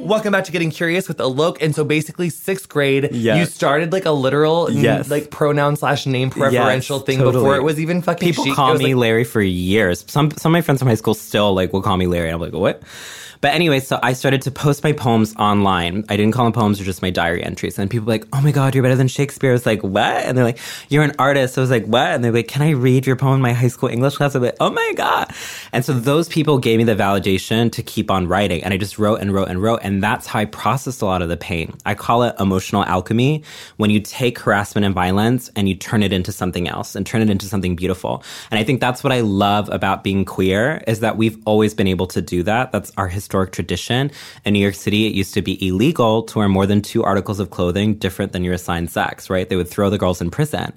[0.02, 1.58] Welcome back to Getting Curious with Alok.
[1.60, 3.38] And so basically, sixth grade, Yes.
[3.38, 7.34] you started like a literal, n- like pronoun slash name preferential Yes, thing totally.
[7.34, 8.54] before it was even fucking People chic.
[8.54, 10.04] Call me like, Larry for years.
[10.08, 12.30] Some some of my friends from high school still like will call me Larry.
[12.30, 12.82] I'm like, what?
[13.40, 16.04] But anyway, so I started to post my poems online.
[16.08, 17.76] I didn't call them poems they're just my diary entries.
[17.76, 19.50] And people were like, oh my God, you're better than Shakespeare.
[19.50, 20.22] I was like, what?
[20.24, 20.60] And they're like,
[20.90, 21.58] you're an artist.
[21.58, 22.06] I was like, what?
[22.12, 24.36] And they're like, can I read your poem in my high school English class?
[24.36, 25.28] I'm like, oh my God.
[25.72, 28.62] And so those people gave me the validation to keep on writing.
[28.62, 29.80] And I just wrote and wrote and wrote.
[29.82, 31.74] And that's how I processed a lot of the pain.
[31.84, 33.42] I call it emotional alchemy
[33.78, 37.22] when you take harassment and violence and you turn it into something else and turn
[37.22, 38.22] it into something beautiful.
[38.52, 41.88] And I think that's what I love about being queer is that we've always been
[41.88, 42.70] able to do that.
[42.70, 44.10] That's our historic tradition.
[44.44, 47.40] In New York City, it used to be illegal to wear more than two articles
[47.40, 49.48] of clothing different than your assigned sex, right?
[49.48, 50.72] They would throw the girls in prison.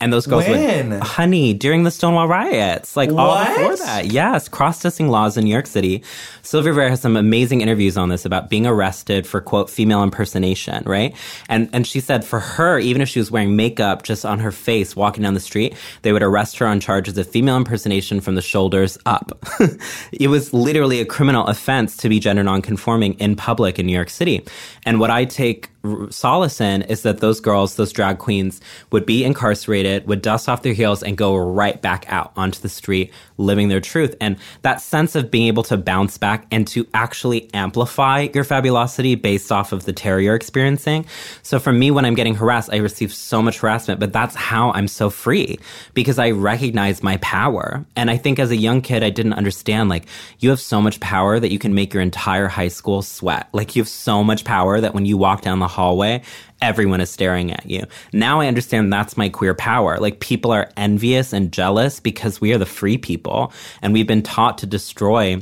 [0.00, 0.90] And those girls When?
[0.90, 3.48] would, honey, during the Stonewall riots, like all What?
[3.48, 4.06] before that.
[4.06, 6.02] Yes, cross-dressing laws in New York City.
[6.42, 10.82] Sylvia Rivera has some amazing interviews on this about being arrested for quote female impersonation,
[10.84, 11.14] right?
[11.48, 14.52] And and she said for her, even if she was wearing makeup just on her
[14.52, 18.34] face walking down the street, they would arrest her on charges of female impersonation from
[18.34, 19.32] the shoulders up.
[20.12, 24.10] it was literally a criminal offense to be gender nonconforming in public in New York
[24.10, 24.44] City.
[24.84, 25.70] And what I take
[26.10, 28.60] solace in is that those girls, those drag queens,
[28.90, 32.68] would be incarcerated, would dust off their heels, and go right back out onto the
[32.68, 34.14] street, living their truth.
[34.20, 39.14] And that sense of being able to bounce back and to actually amplify your fabulosity
[39.14, 41.06] based off of the terror you're experiencing.
[41.42, 44.72] So for me, when I'm getting harassed, I receive so much harassment, but that's how
[44.72, 45.58] I'm so free
[45.94, 47.84] because I recognize my power.
[47.94, 50.06] And I think as a young kid, I didn't understand like
[50.40, 53.48] you have so much power that you can make your entire high school sweat.
[53.52, 56.22] Like you have so much power that when you walk down the hallway,
[56.60, 57.84] everyone is staring at you.
[58.12, 59.98] Now I understand that's my queer power.
[59.98, 63.52] Like people are envious and jealous because we are the free people
[63.82, 65.40] and we've been taught to destroy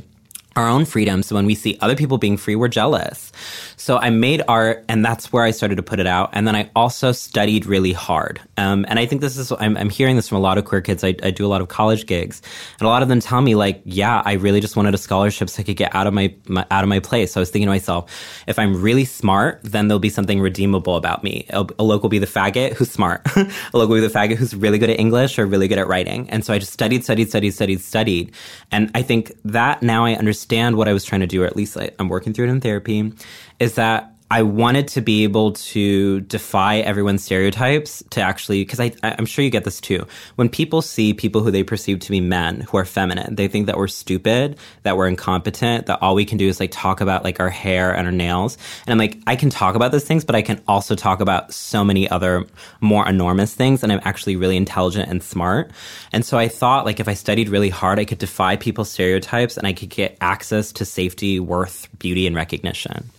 [0.57, 1.21] our own freedom.
[1.21, 3.31] So when we see other people being free, we're jealous.
[3.77, 6.31] So I made art, and that's where I started to put it out.
[6.33, 8.41] And then I also studied really hard.
[8.57, 10.81] Um, and I think this is I'm, I'm hearing this from a lot of queer
[10.81, 11.03] kids.
[11.03, 12.41] I, I do a lot of college gigs,
[12.79, 15.49] and a lot of them tell me like, "Yeah, I really just wanted a scholarship
[15.49, 17.51] so I could get out of my, my out of my place." So I was
[17.51, 18.11] thinking to myself,
[18.47, 21.45] if I'm really smart, then there'll be something redeemable about me.
[21.51, 23.21] A, Alok will be the faggot who's smart.
[23.35, 25.87] a local will be the faggot who's really good at English or really good at
[25.87, 26.27] writing.
[26.31, 28.31] And so I just studied, studied, studied, studied, studied.
[28.71, 31.55] And I think that now I understand what I was trying to do, or at
[31.55, 33.13] least I, I'm working through it in therapy,
[33.59, 38.91] is that I wanted to be able to defy everyone's stereotypes to actually, because I,
[39.01, 40.05] I'm sure you get this too.
[40.35, 43.67] When people see people who they perceive to be men who are feminine, they think
[43.67, 47.23] that we're stupid, that we're incompetent, that all we can do is like talk about
[47.23, 48.57] like our hair and our nails.
[48.85, 51.53] And I'm like, I can talk about those things, but I can also talk about
[51.53, 52.45] so many other
[52.81, 53.81] more enormous things.
[53.81, 55.71] And I'm actually really intelligent and smart.
[56.11, 59.55] And so I thought like if I studied really hard, I could defy people's stereotypes
[59.55, 63.09] and I could get access to safety, worth, beauty, and recognition.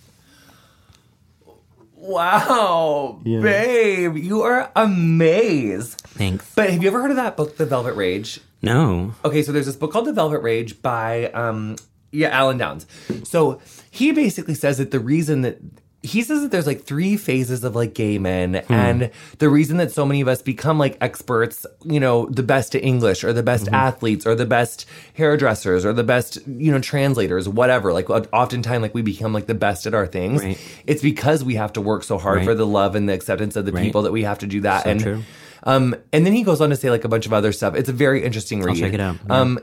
[2.09, 6.01] Wow, babe, you are amazed.
[6.01, 6.51] Thanks.
[6.55, 8.41] But have you ever heard of that book, The Velvet Rage?
[8.63, 9.13] No.
[9.27, 11.77] Okay, so there's this book called The Velvet Rage by um
[12.11, 12.87] yeah, Alan Downs.
[13.25, 15.59] So he basically says that the reason that
[16.03, 19.91] he says that there's like three phases of like gay men and the reason that
[19.91, 23.43] so many of us become like experts, you know, the best at English or the
[23.43, 27.93] best athletes or the best hairdressers or the best, you know, translators, whatever.
[27.93, 30.45] Like oftentimes like we become like the best at our things.
[30.45, 30.59] Right.
[30.87, 32.45] It's because we have to work so hard Right.
[32.47, 33.83] for the love and the acceptance of the Right.
[33.83, 34.85] people that we have to do that.
[34.85, 35.23] So and true.
[35.65, 37.75] um and then he goes on to say like a bunch of other stuff.
[37.75, 38.77] It's a very interesting read.
[38.77, 39.17] check it out.
[39.29, 39.59] Um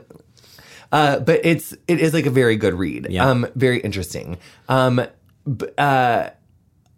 [0.92, 3.08] uh, but it's it is like a very good read.
[3.10, 3.28] Yeah.
[3.28, 4.38] Um, very interesting.
[4.68, 5.00] Um,
[5.78, 6.30] uh,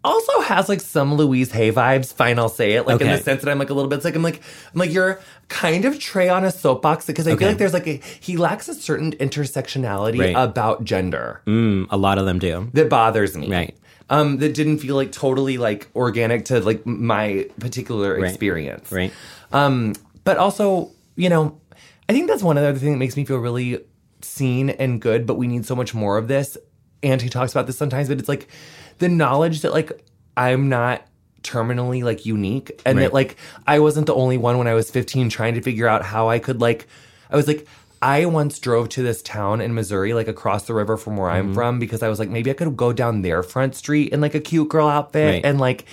[0.03, 2.13] also has like some Louise Hay vibes.
[2.13, 2.87] Fine, I'll say it.
[2.87, 3.97] Like in the sense that I'm like a little bit.
[3.97, 4.41] It's like I'm like
[4.73, 7.39] I'm like you're kind of Trey on a soapbox because I Okay.
[7.39, 10.35] feel like there's like a he lacks a certain intersectionality Right.
[10.35, 12.69] about gender Mm, a lot of them do.
[12.73, 13.49] that bothers me.
[13.51, 13.75] Right.
[14.09, 18.29] Um, that didn't feel like totally like organic to like my particular Right.
[18.29, 18.91] experience.
[18.91, 19.11] Right.
[19.51, 21.59] Um, but also, you know,
[22.07, 23.83] I think that's one other thing that makes me feel really
[24.21, 26.57] seen and good, but we need so much more of this.
[27.03, 28.47] And he talks about this sometimes, but it's like
[28.97, 29.91] the knowledge that like
[30.35, 31.05] I'm not
[31.43, 33.03] terminally like unique and Right.
[33.05, 36.03] that like I wasn't the only one when I was 15 trying to figure out
[36.03, 36.87] how I could like
[37.31, 37.65] I was like
[38.01, 41.49] I once drove to this town in Missouri, like across the river from where Mm-hmm.
[41.49, 44.21] I'm from, because I was like, maybe I could go down their front street in
[44.21, 45.45] like a cute girl outfit Right.
[45.45, 45.83] and like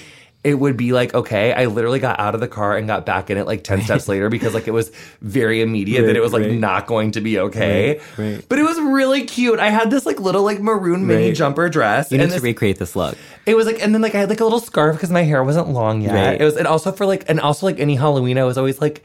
[0.46, 3.30] it would be like okay i literally got out of the car and got back
[3.30, 6.32] in it like 10 steps later because like it was very immediate that it was
[6.32, 6.52] like right.
[6.58, 8.44] not going to be okay Right, right.
[8.48, 11.34] but it was really cute i had this like little like maroon mini Right.
[11.36, 13.18] jumper dress You need and to this, recreate this look.
[13.44, 15.42] it was like and then like i had like a little scarf because my hair
[15.42, 16.40] wasn't long yet Right.
[16.40, 19.02] it was and also for like and also like any halloween i was always like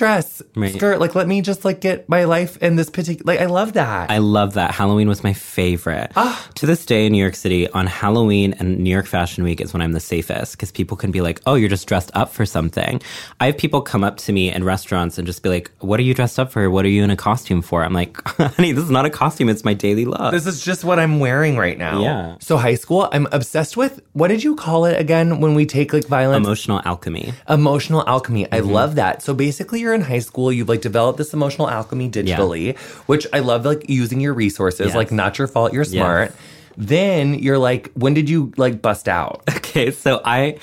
[0.00, 0.72] dress, Right.
[0.72, 0.98] skirt.
[0.98, 3.30] Like, let me just like get my life in this particular.
[3.34, 4.10] Like, I love that.
[4.10, 4.70] I love that.
[4.72, 6.10] Halloween was my favorite.
[6.54, 9.72] To this day in New York City, on Halloween and New York Fashion Week is
[9.74, 12.46] when I'm the safest because people can be like, oh, you're just dressed up for
[12.46, 13.00] something.
[13.40, 16.02] I have people come up to me in restaurants and just be like, what are
[16.02, 16.70] you dressed up for?
[16.70, 17.84] What are you in a costume for?
[17.84, 18.16] I'm like,
[18.56, 19.50] honey, this is not a costume.
[19.50, 20.32] It's my daily look.
[20.32, 22.02] this is just what I'm wearing right now.
[22.02, 22.36] Yeah.
[22.40, 24.00] So high school, I'm obsessed with.
[24.14, 26.46] What did you call it again when we take like violence?
[26.46, 27.34] Emotional alchemy.
[27.48, 28.46] emotional alchemy.
[28.50, 28.70] I Mm-hmm.
[28.70, 29.22] love that.
[29.22, 30.52] So basically, you're in high school.
[30.52, 32.76] You've like developed this emotional alchemy digitally,
[33.06, 33.64] which I love.
[33.64, 34.86] Like using your resources.
[34.88, 34.94] Yes.
[34.96, 35.72] Like not your fault.
[35.72, 36.34] You're smart.
[36.76, 39.42] Then you're like, when did you like bust out?
[39.70, 40.58] Okay, so I,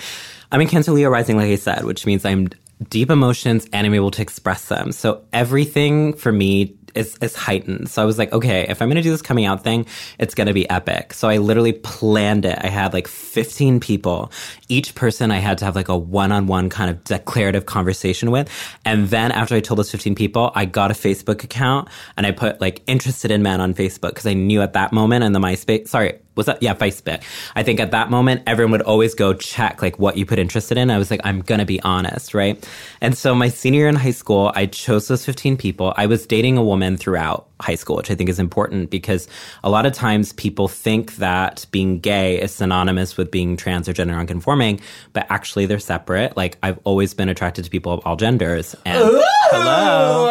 [0.52, 2.50] I'm in Cancer Leo rising, like I said, which means I'm
[2.90, 4.92] deep emotions and I'm able to express them.
[4.92, 7.89] So everything for me is, is heightened.
[7.89, 9.86] So I was like, okay, if I'm going to do this coming out thing,
[10.19, 11.13] it's going to be epic.
[11.13, 12.57] So I literally planned it.
[12.62, 14.31] I had like 15 people.
[14.67, 18.49] Each person I had to have like a one-on-one kind of declarative conversation with.
[18.83, 22.31] And then after I told those 15 people, I got a Facebook account and I
[22.31, 25.39] put like interested in men on Facebook because I knew at that moment in the
[25.39, 27.21] MySpace, sorry, was that yeah facebook.
[27.56, 30.78] I think at that moment everyone would always go check like what you put interested
[30.78, 30.89] in.
[30.89, 32.67] I was like i'm gonna be honest right?
[33.02, 35.93] And so my senior year in high school i chose those 15 people.
[35.97, 39.28] I was dating a woman throughout high school which i think is important because
[39.63, 43.93] a lot of times people think that being gay is synonymous with being trans or
[43.93, 44.80] gender nonconforming
[45.13, 48.98] but actually they're separate like i've always been attracted to people of all genders and
[49.52, 50.28] hello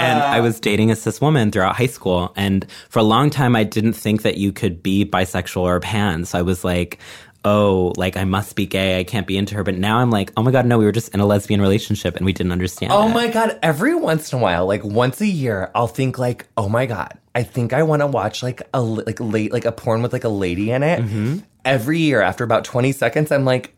[0.00, 2.32] and I was dating a cis woman throughout high school.
[2.36, 6.24] And for a long time, I didn't think that you could be bisexual or pan.
[6.24, 6.98] So I was like,
[7.44, 8.98] oh, like I must be gay.
[8.98, 9.64] I can't be into her.
[9.64, 12.16] But now I'm like, oh my God, no, we were just in a lesbian relationship
[12.16, 12.92] and we didn't understand.
[12.92, 13.14] Oh it.
[13.14, 13.58] my god!
[13.62, 17.18] Every once in a while, like once a year, I'll think like, oh my god,
[17.34, 20.24] I think I want to watch like a like late like a porn with like
[20.24, 21.00] a lady in it.
[21.00, 21.38] Mm-hmm.
[21.64, 23.74] Every year, after about twenty seconds, I'm like,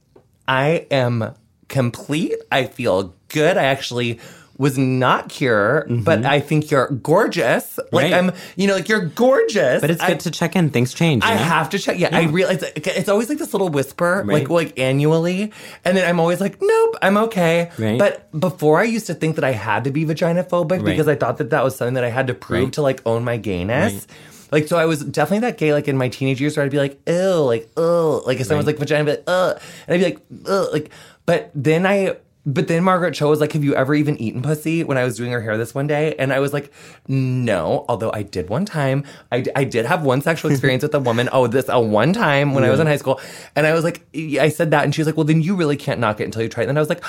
[0.46, 1.34] I am
[1.68, 2.34] complete.
[2.50, 3.56] I feel good.
[3.56, 4.20] I actually
[4.62, 7.78] was not cure, but I think you're gorgeous.
[7.78, 7.96] Like Mm-hmm.
[7.96, 8.12] Right.
[8.14, 9.80] I'm, you know, like you're gorgeous.
[9.80, 10.70] But it's I- good to check in.
[10.70, 11.24] Things change.
[11.24, 11.42] I know?
[11.42, 11.98] have to check.
[11.98, 14.38] Yeah, I realize it's always like this little whisper, Right.
[14.38, 15.52] like like annually,
[15.84, 17.70] and then I'm always like, nope, I'm okay.
[17.78, 17.98] Right.
[17.98, 21.16] But before I used to think that I had to be vagina phobic because I
[21.16, 24.06] thought that that was something that I had to prove to like own my gayness.
[24.52, 25.72] Like so, I was definitely that gay.
[25.72, 28.58] Like in my teenage years, where I'd be like, ew, like, ugh, like if someone
[28.64, 30.90] was like vagina, I'd be like, ugh, and I'd be like, ugh, like.
[31.26, 32.16] But then I.
[32.44, 34.82] But then Margaret Cho was like, Have you ever even eaten pussy?
[34.82, 36.14] When I was doing her hair this one day.
[36.18, 36.72] And I was like,
[37.06, 37.84] No.
[37.88, 39.04] Although I did one time.
[39.30, 41.28] I, I did have one sexual experience with a woman.
[41.32, 43.20] Oh, this a one time when I was in high school.
[43.54, 44.84] And I was like, I said that.
[44.84, 46.68] And she was like, Well, then you really can't knock it until you try it.
[46.68, 47.04] And I was like,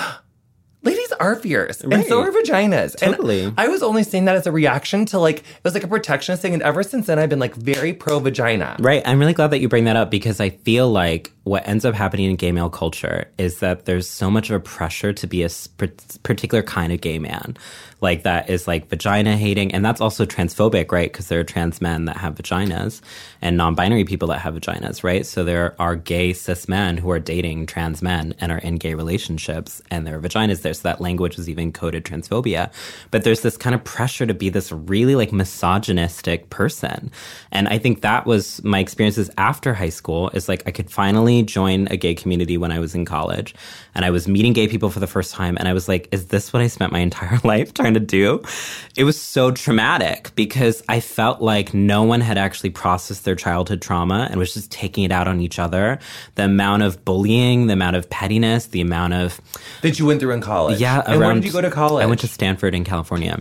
[0.83, 2.97] Ladies are fierce, and so are vaginas.
[2.97, 3.45] Totally.
[3.45, 5.87] And I was only saying that as a reaction to like it was like a
[5.87, 8.75] protectionist thing, and ever since then I've been like very pro vagina.
[8.79, 9.01] Right.
[9.05, 11.95] I'm really glad that you bring that up because I feel like what ends up
[11.95, 15.43] happening in gay male culture is that there's so much of a pressure to be
[15.43, 15.49] a
[16.23, 17.57] particular kind of gay man.
[18.03, 19.73] Like that is like vagina hating.
[19.73, 21.11] And that's also transphobic, right?
[21.11, 23.01] Because there are trans men that have vaginas
[23.41, 25.25] and non binary people that have vaginas, right?
[25.25, 28.93] So there are gay cis men who are dating trans men and are in gay
[28.93, 30.73] relationships and there are vaginas there.
[30.73, 32.71] So that language is even coded transphobia.
[33.11, 37.09] But there's this kind of pressure to be this really like misogynistic person.
[37.51, 41.41] And I think that was my experiences after high school is like I could finally
[41.43, 43.55] join a gay community when I was in college
[43.95, 46.27] and I was meeting gay people for the first time and I was like, is
[46.27, 48.41] this what I spent my entire life trying to do?
[48.95, 53.81] It was so traumatic because I felt like no one had actually processed their childhood
[53.81, 55.99] trauma and was just taking it out on each other.
[56.35, 59.41] The amount of bullying, the amount of pettiness, the amount of
[59.81, 60.79] That you went through in college.
[60.79, 61.01] yeah.
[61.05, 62.03] And where did you go to college?
[62.03, 63.39] I went to Stanford in California.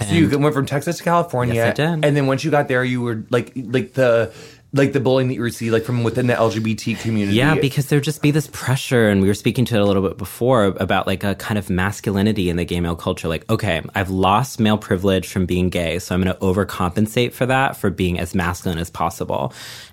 [0.00, 1.54] So you went from Texas to California.
[1.54, 2.04] Yes, I did.
[2.04, 4.30] And then once you got there, you were like like the
[4.72, 7.36] like the bullying that you received like from within the LGBT community.
[7.36, 10.06] Yeah, because there'd just be this pressure, and we were speaking to it a little
[10.06, 13.28] bit before about like a kind of masculinity in the gay male culture.
[13.28, 17.46] Like, okay, I've lost male privilege from being gay, so I'm going to overcompensate for
[17.46, 19.52] that for being as masculine as possible.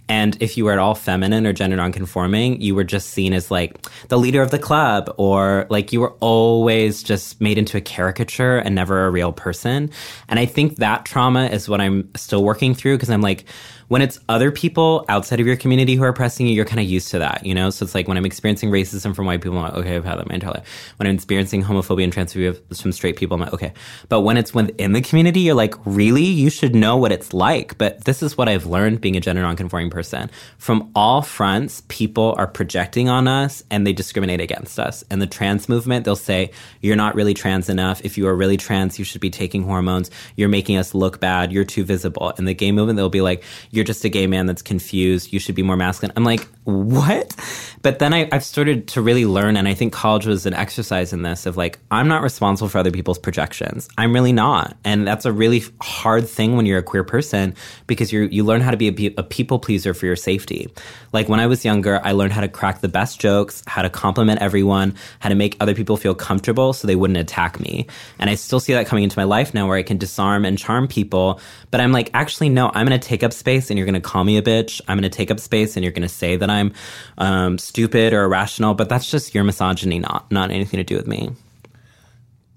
[0.09, 3.49] And if you were at all feminine or gender nonconforming, you were just seen as
[3.49, 3.77] like
[4.09, 8.57] the leader of the club, or like you were always just made into a caricature
[8.57, 9.91] and never a real person.
[10.27, 13.45] And I think that trauma is what I'm still working through because I'm like,
[13.88, 16.86] when it's other people outside of your community who are oppressing you, you're kind of
[16.86, 17.69] used to that, you know?
[17.69, 20.19] So it's like when I'm experiencing racism from white people, I'm like, okay, I've had
[20.19, 20.93] that my entire life.
[20.98, 23.74] When I'm experiencing homophobia and transphobia from straight people, I'm like, okay.
[24.10, 26.24] But when it's within the community, you're like, really?
[26.24, 27.78] You should know what it's like.
[27.78, 30.30] But this is what I've learned being a gender nonconforming person.
[30.58, 35.04] From all fronts, people are projecting on us and they discriminate against us.
[35.10, 38.02] And the trans movement, they'll say, you're not really trans enough.
[38.04, 40.10] If you are really trans, you should be taking hormones.
[40.36, 41.52] You're making us look bad.
[41.52, 42.34] You're too visible.
[42.38, 45.33] And the gay movement, they'll be like, you're just a gay man that's confused.
[45.33, 46.13] You should be more masculine.
[46.15, 47.36] I'm like, what?
[47.81, 51.12] But then I, I've started to really learn, and I think college was an exercise
[51.12, 53.89] in this of like, I'm not responsible for other people's projections.
[53.97, 54.77] I'm really not.
[54.86, 57.55] And that's a really hard thing when you're a queer person
[57.88, 60.71] because you you learn how to be a, a people pleaser for your safety.
[61.12, 63.89] Like when I was younger, I learned how to crack the best jokes, how to
[63.89, 67.87] compliment everyone, how to make other people feel comfortable so they wouldn't attack me.
[68.19, 70.60] And I still see that coming into my life now where I can disarm and
[70.60, 71.41] charm people.
[71.71, 74.01] But I'm like, actually, no, I'm going to take up space and you're going to
[74.01, 74.81] call me a bitch.
[74.87, 76.73] I'm going to take up space and you're going to say that I'm
[77.17, 78.73] um, stupid or irrational.
[78.73, 81.31] But that's just your misogyny, not, not anything to do with me.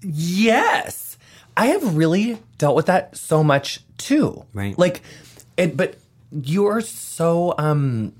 [0.01, 1.17] Yes.
[1.55, 4.45] I have really dealt with that so much too.
[4.53, 4.77] Right.
[4.77, 5.01] Like
[5.57, 5.97] it but
[6.31, 8.13] you're so um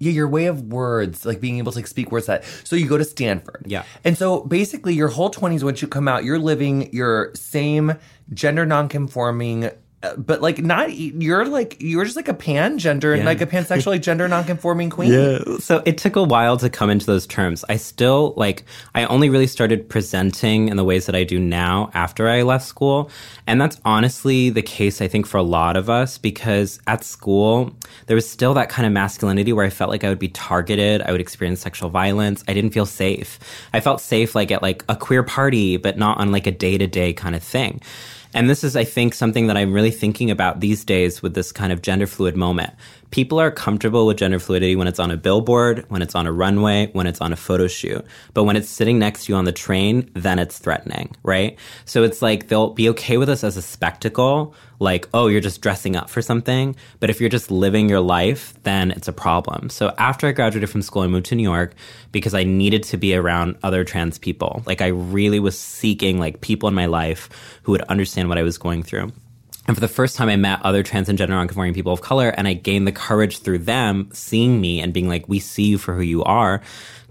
[0.00, 2.44] yeah, your way of words, like being able to like, speak words that.
[2.64, 3.64] So you go to Stanford.
[3.66, 3.84] Yeah.
[4.02, 7.92] And so basically your whole 20s once you come out, you're living your same
[8.32, 9.70] gender nonconforming
[10.16, 13.26] but like not you're like you're just like a pan gender and Yeah.
[13.26, 15.12] like a pansexual like gender nonconforming queen.
[15.20, 15.58] Yeah.
[15.58, 17.64] So it took a while to come into those terms.
[17.68, 21.90] I still like I only really started presenting in the ways that I do now
[21.92, 23.10] after I left school.
[23.46, 27.76] And that's honestly the case I think for a lot of us because at school
[28.06, 31.02] there was still that kind of masculinity where I felt like I would be targeted,
[31.02, 32.42] I would experience sexual violence.
[32.48, 33.38] I didn't feel safe.
[33.74, 37.12] I felt safe like at like a queer party but not on like a day-to-day
[37.12, 37.82] kind of thing.
[38.32, 41.50] And this is, I think, something that I'm really thinking about these days with this
[41.50, 42.72] kind of gender fluid moment.
[43.10, 46.32] People are comfortable with gender fluidity when it's on a billboard, when it's on a
[46.32, 48.04] runway, when it's on a photo shoot.
[48.34, 51.58] But when it's sitting next to you on the train, then it's threatening, right?
[51.84, 55.60] So it's like they'll be okay with us as a spectacle, like, oh, you're just
[55.60, 56.76] dressing up for something.
[57.00, 59.70] But if you're just living your life, then it's a problem.
[59.70, 61.74] So after I graduated from school, I moved to New York
[62.12, 64.62] because I needed to be around other trans people.
[64.66, 67.28] Like I really was seeking like people in my life
[67.64, 69.12] who would understand what I was going through.
[69.66, 72.30] And for the first time, I met other trans and gender nonconforming people of color,
[72.30, 75.78] and I gained the courage through them seeing me and being like, "We see you
[75.78, 76.60] for who you are,"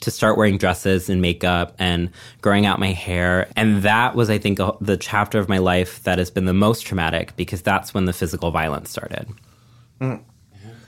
[0.01, 2.09] to start wearing dresses and makeup and
[2.41, 3.47] growing out my hair.
[3.55, 6.53] And that was, I think, a, the chapter of my life that has been the
[6.53, 9.27] most traumatic because that's when the physical violence started.
[10.01, 10.21] Mm.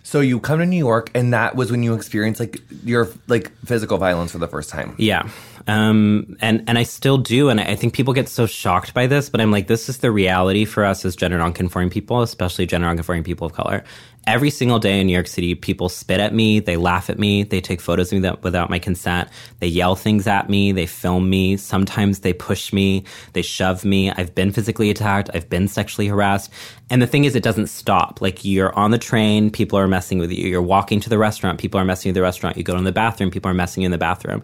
[0.03, 3.51] So you come to New York and that was when you experienced like your like
[3.65, 4.95] physical violence for the first time.
[4.97, 5.29] Yeah.
[5.67, 7.49] Um, and, and I still do.
[7.49, 10.11] And I think people get so shocked by this, but I'm like, this is the
[10.11, 13.83] reality for us as gender nonconforming people, especially gender nonconforming people of color.
[14.27, 17.41] Every single day in New York City, people spit at me, they laugh at me,
[17.41, 21.27] they take photos of me without my consent, they yell things at me, they film
[21.27, 21.57] me.
[21.57, 23.03] Sometimes they push me,
[23.33, 24.11] they shove me.
[24.11, 26.51] I've been physically attacked, I've been sexually harassed.
[26.91, 28.21] And the thing is, it doesn't stop.
[28.21, 30.47] Like you're on the train, people are messing with you.
[30.47, 32.57] You're walking to the restaurant, people are messing with the restaurant.
[32.57, 34.43] You go to the bathroom, people are messing in the bathroom.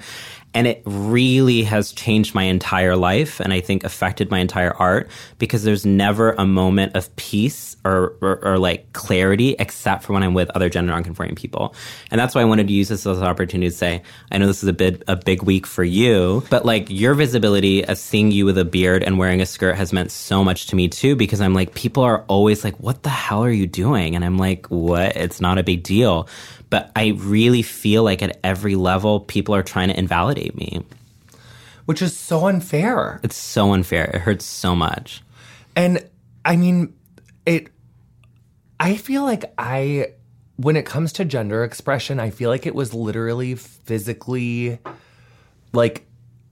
[0.57, 5.07] And it really has changed my entire life and I think affected my entire art
[5.37, 10.23] because there's never a moment of peace or, or, or like clarity except for when
[10.23, 11.75] I'm with other gender nonconforming people.
[12.09, 14.01] And that's why I wanted to use this as an opportunity to say,
[14.31, 17.85] I know this is a bit a big week for you, but like your visibility
[17.85, 20.75] of seeing you with a beard and wearing a skirt has meant so much to
[20.75, 24.15] me too because I'm like, people are always like, what the hell are you doing?
[24.15, 25.15] And I'm like, what?
[25.15, 26.27] It's not a big deal.
[26.69, 30.83] But I really feel like at every level, people are trying to invalidate me.
[31.85, 33.21] Which is so unfair.
[33.23, 34.05] It's so unfair.
[34.13, 35.21] It hurts so much.
[35.75, 36.05] And
[36.43, 36.93] I mean,
[37.45, 37.69] it,
[38.79, 40.07] I feel like I,
[40.57, 44.79] when it comes to gender expression, I feel like it was literally physically
[45.73, 46.05] like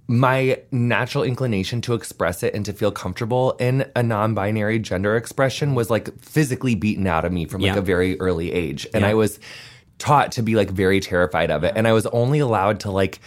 [0.08, 5.74] my natural inclination to express it and to feel comfortable in a non-binary gender expression
[5.74, 7.80] was like physically beaten out of me from like Yeah.
[7.80, 9.10] a very early age and Yeah.
[9.10, 9.40] i was
[9.98, 13.20] taught to be like very terrified of it and i was only allowed to like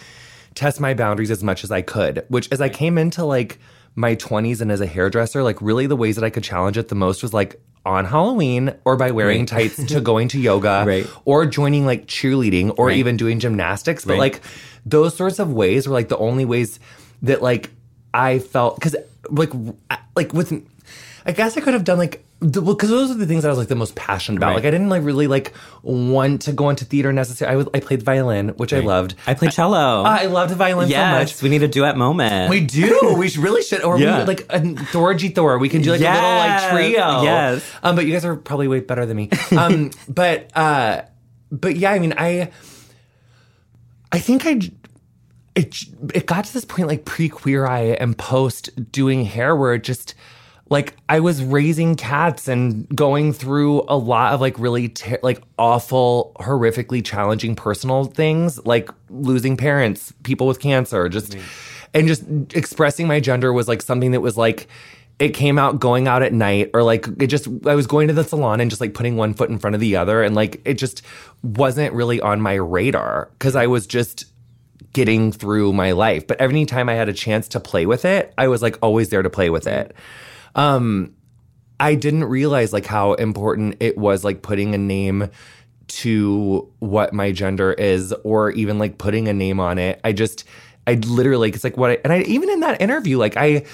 [0.55, 3.59] test my boundaries as much as i could which as i came into like
[3.95, 6.87] my 20s and as a hairdresser like really the ways that i could challenge it
[6.89, 11.07] the most was like on halloween or by wearing tights to going to yoga Right.
[11.25, 12.97] or joining like cheerleading or Right.
[12.97, 14.19] even doing gymnastics but Right.
[14.19, 14.41] like
[14.85, 16.79] those sorts of ways were like the only ways
[17.23, 17.71] that like
[18.13, 18.95] I felt because
[19.29, 19.51] like
[20.15, 20.51] like with
[21.25, 23.57] I guess I could have done like because those are the things that I was
[23.57, 24.47] like the most passionate about.
[24.49, 24.55] Right.
[24.55, 27.53] Like I didn't like really like want to go into theater necessarily.
[27.53, 29.15] I was I played violin, which I loved.
[29.27, 30.03] I played cello.
[30.03, 31.41] I loved violin so much.
[31.41, 32.49] we need a duet moment.
[32.49, 33.13] We do.
[33.17, 33.83] we should really should.
[33.83, 34.19] Or Yeah.
[34.19, 35.57] we, like a Thorgy Thor.
[35.57, 36.71] We can do like a little like Yes.
[36.71, 37.21] trio.
[37.23, 37.71] Yes.
[37.83, 39.29] Um, but you guys are probably way better than me.
[39.51, 41.01] Um, but uh,
[41.51, 42.51] but yeah, I mean, I
[44.11, 44.59] I think I
[45.55, 45.75] it
[46.13, 49.83] it got to this point like pre Queer Eye and post doing hair where it
[49.83, 50.15] just
[50.69, 55.41] like I was raising cats and going through a lot of like really ter- like
[55.57, 61.35] awful, horrifically challenging personal things like losing parents, people with cancer, just
[61.93, 64.67] and just expressing my gender was like something that was like
[65.17, 68.13] it came out going out at night or like it just I was going to
[68.13, 70.61] the salon and just like putting one foot in front of the other and like
[70.65, 71.01] it just
[71.43, 74.25] wasn't really on my radar cuz I was just
[74.93, 76.25] getting through my life.
[76.25, 79.09] But every time I had a chance to play with it, I was like always
[79.09, 79.93] there to play with it.
[80.55, 81.15] Um
[81.79, 85.29] I didn't realize like how important it was like putting a name
[85.87, 89.99] to what my gender is or even like putting a name on it.
[90.03, 90.43] I just
[90.85, 93.65] I literally it's like what I and I even in that interview like I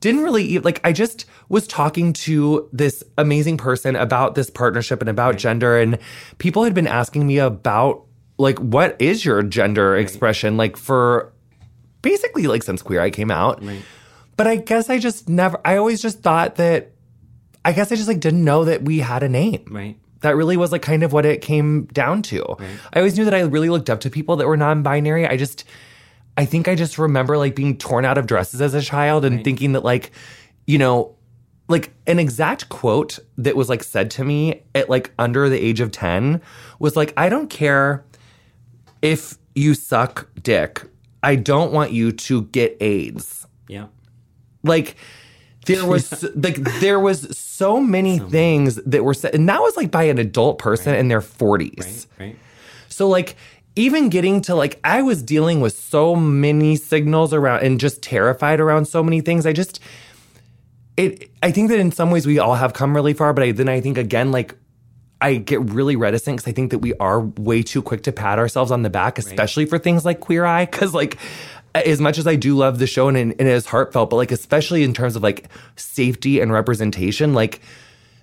[0.00, 5.08] didn't really like I just was talking to this amazing person about this partnership and
[5.10, 5.98] about gender and
[6.38, 8.04] people had been asking me about
[8.38, 11.32] like what is your gender expression like for
[12.02, 13.62] basically like since queer I came out.
[14.40, 16.92] But I guess I just never I always just thought that
[17.62, 19.66] I guess I just like didn't know that we had a name.
[19.70, 19.98] Right.
[20.20, 22.56] That really was like kind of what it came down to.
[22.58, 22.68] Right.
[22.94, 25.26] I always knew that I really looked up to people that were non-binary.
[25.26, 25.64] I just
[26.38, 29.44] I think I just remember like being torn out of dresses as a child and
[29.44, 30.10] thinking that like,
[30.66, 31.16] you know,
[31.68, 35.80] like an exact quote that was like said to me at like under the age
[35.80, 36.40] of 10
[36.78, 38.06] was like, I don't care
[39.02, 40.82] if you suck dick.
[41.22, 43.88] I don't want you to get AIDS Yeah.
[44.62, 44.96] Like
[45.66, 49.90] there was like there was so many things that were said and that was like
[49.90, 52.26] by an adult person in their 40s Right.
[52.26, 52.36] Right.
[52.88, 53.36] so like
[53.76, 58.60] even getting to like i was dealing with so many signals around and just terrified
[58.60, 59.80] around so many things i just
[60.96, 63.52] it i think that in some ways we all have come really far but I,
[63.52, 64.54] then i think again like
[65.22, 68.38] I get really reticent because I think that we are way too quick to pat
[68.38, 70.64] ourselves on the back, especially for things like Queer Eye.
[70.64, 71.18] Because like,
[71.74, 74.32] as much as I do love the show and, and it is heartfelt, but like
[74.32, 77.60] especially in terms of like safety and representation, like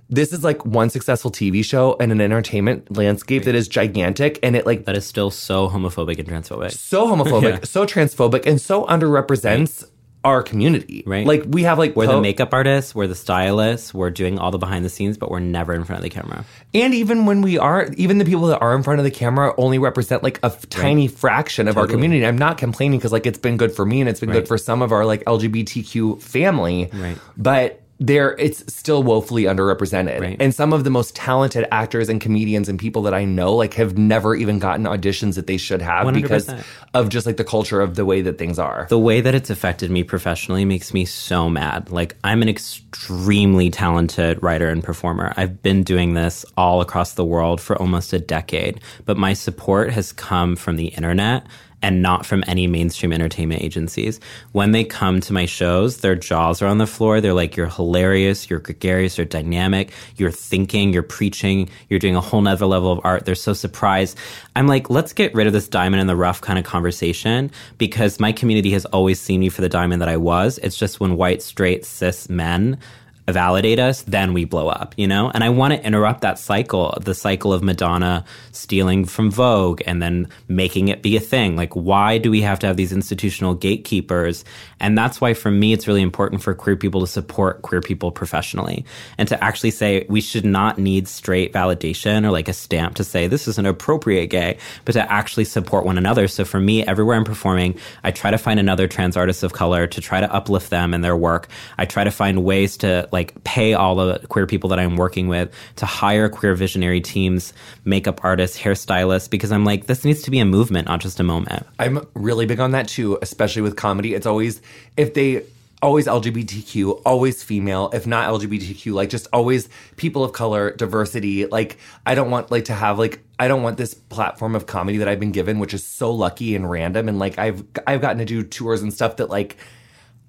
[0.09, 4.55] this is like one successful TV show and an entertainment landscape that is gigantic, and
[4.55, 6.71] it like That is still so homophobic and transphobic.
[6.71, 9.85] so homophobic, so transphobic, and so underrepresents
[10.23, 11.03] our community.
[11.05, 11.25] Right.
[11.25, 14.51] Like we have like We're po- the makeup artists, we're the stylists, we're doing all
[14.51, 16.43] the behind the scenes, but we're never in front of the camera.
[16.73, 19.53] And even when we are, even the people that are in front of the camera
[19.57, 22.25] only represent like a f- tiny fraction of our community.
[22.25, 24.57] I'm not complaining because like it's been good for me and it's been good for
[24.57, 26.89] some of our like LGBTQ family.
[26.93, 27.17] Right.
[27.37, 30.19] But there, it's still woefully underrepresented.
[30.19, 30.37] Right.
[30.39, 33.73] And some of the most talented actors and comedians and people that I know like
[33.75, 36.63] have never even gotten auditions that they should have because 100%.
[36.93, 38.85] of just like the culture of the way that things are.
[38.89, 41.89] The way that it's affected me professionally makes me so mad.
[41.89, 45.33] Like, I'm an extremely talented writer and performer.
[45.35, 49.91] I've been doing this all across the world for almost a decade, but my support
[49.91, 51.47] has come from the internet
[51.81, 54.19] and not from any mainstream entertainment agencies.
[54.51, 57.21] When they come to my shows, their jaws are on the floor.
[57.21, 62.21] They're like, you're hilarious, you're gregarious, you're dynamic, you're thinking, you're preaching, you're doing a
[62.21, 63.25] whole nother level of art.
[63.25, 64.17] They're so surprised.
[64.55, 68.19] I'm like, let's get rid of this diamond in the rough kind of conversation because
[68.19, 70.57] my community has always seen me for the diamond that I was.
[70.59, 72.79] It's just when white, straight, cis men
[73.27, 75.29] validate us, then we blow up, you know?
[75.29, 80.01] And I want to interrupt that cycle, the cycle of Madonna stealing from Vogue and
[80.01, 81.55] then making it be a thing.
[81.55, 84.45] Like, why do we have to have these institutional gatekeepers?
[84.79, 88.11] And that's why, for me, it's really important for queer people to support queer people
[88.11, 88.85] professionally
[89.17, 93.03] and to actually say we should not need straight validation or like a stamp to
[93.03, 96.27] say this is an appropriate gay, but to actually support one another.
[96.27, 99.87] So for me, everywhere I'm performing, I try to find another trans artist of color
[99.87, 101.49] to try to uplift them and their work.
[101.77, 103.09] I try to find ways to
[103.43, 107.53] pay all the queer people that I'm working with to hire queer visionary teams,
[107.85, 111.23] makeup artists, hairstylists, because I'm like, this needs to be a movement, not just a
[111.23, 111.65] moment.
[111.79, 114.13] I'm really big on that too, especially with comedy.
[114.13, 114.61] It's always
[114.95, 115.43] if they
[115.81, 121.45] always LGBTQ, always female, if not LGBTQ, like just always people of color, diversity.
[121.45, 124.97] Like I don't want like to have like I don't want this platform of comedy
[124.97, 127.07] that I've been given, which is so lucky and random.
[127.07, 129.57] And like I've I've gotten to do tours and stuff that like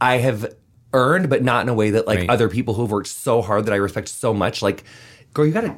[0.01, 0.55] I have
[0.93, 2.31] earned, but not in a way that like Right.
[2.31, 4.63] other people who've worked so hard that I respect so much.
[4.63, 4.85] Like,
[5.35, 5.75] girl, you gotta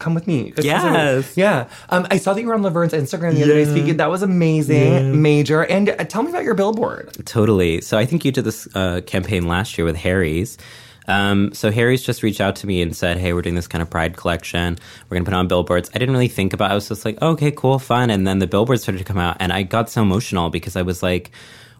[0.00, 0.52] come with me.
[0.58, 1.36] Yes.
[1.36, 1.68] Yeah.
[1.88, 3.96] Um, I saw that you were on Laverne's Instagram the other day speaking.
[3.98, 5.62] That was amazing, major.
[5.64, 7.16] And uh, tell me about your billboard.
[7.24, 7.80] Totally.
[7.80, 10.58] So I think you did this uh, campaign last year with Harry's.
[11.06, 13.82] Um, so Harry's just reached out to me and said, "Hey, we're doing this kind
[13.82, 14.78] of Pride collection.
[15.08, 16.70] We're gonna put on billboards." I didn't really think about.
[16.70, 16.72] it.
[16.72, 19.36] I was just like, "Okay, cool, fun." And then the billboards started to come out,
[19.38, 21.30] and I got so emotional because I was like,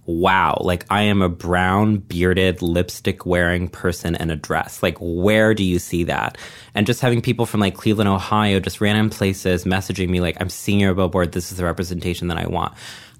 [0.07, 0.59] "Wow!
[0.61, 4.83] Like I am a brown, bearded, lipstick wearing person in a dress.
[4.83, 6.39] Like where do you see that?"
[6.75, 10.51] And just having people from like Cleveland, Ohio, just random places messaging me like, "I'm
[10.51, 11.33] seeing your billboard.
[11.33, 12.75] This is the representation that I want."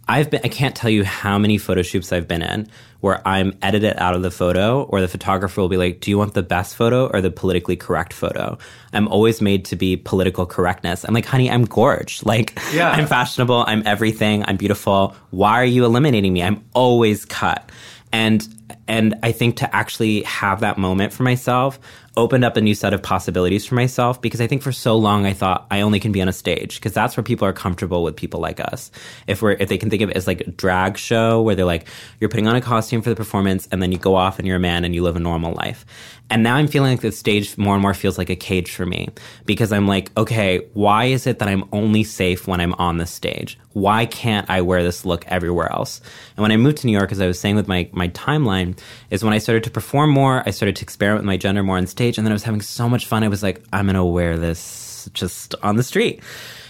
[0.07, 2.69] I've been, I can't tell you how many photo shoots I've been in
[3.01, 6.19] where I'm edited out of the photo or the photographer will be like, do you
[6.19, 8.57] want the best photo or the politically correct photo?
[8.93, 11.05] I'm always made to be political correctness.
[11.05, 12.23] I'm like, honey, I'm gorge.
[12.25, 12.91] Like, Yeah.
[12.91, 13.65] I'm fashionable.
[13.67, 14.45] I'm everything.
[14.47, 15.15] I'm beautiful.
[15.31, 16.43] Why are you eliminating me?
[16.43, 17.71] I'm always cut.
[18.13, 18.47] And
[18.89, 21.79] and I think to actually have that moment for myself
[22.17, 25.27] opened up a new set of possibilities for myself because I think for so long
[25.27, 28.03] I thought I only can be on a stage because that's where people are comfortable
[28.03, 28.91] with people like us.
[29.27, 31.65] If we're if they can think of it as like a drag show where they're
[31.65, 31.89] like
[32.21, 34.57] you're putting on a costume for the performance and then you go off and you're
[34.57, 35.85] a man and you live a normal life.
[36.31, 38.87] And now I'm feeling like the stage more and more feels like a cage for
[38.87, 39.09] me
[39.45, 43.07] because I'm like, okay, why is it that I'm only safe when I'm on the
[43.07, 43.59] stage?
[43.75, 46.01] Why can't I wear this look everywhere else?
[46.37, 48.54] And when I moved to New York, as I was saying with my, my timeline,
[49.11, 51.77] is when I started to perform more, I started to experiment with my gender more
[51.77, 53.25] on stage, and then I was having so much fun.
[53.25, 56.23] I was like, I'm gonna wear this just on the street.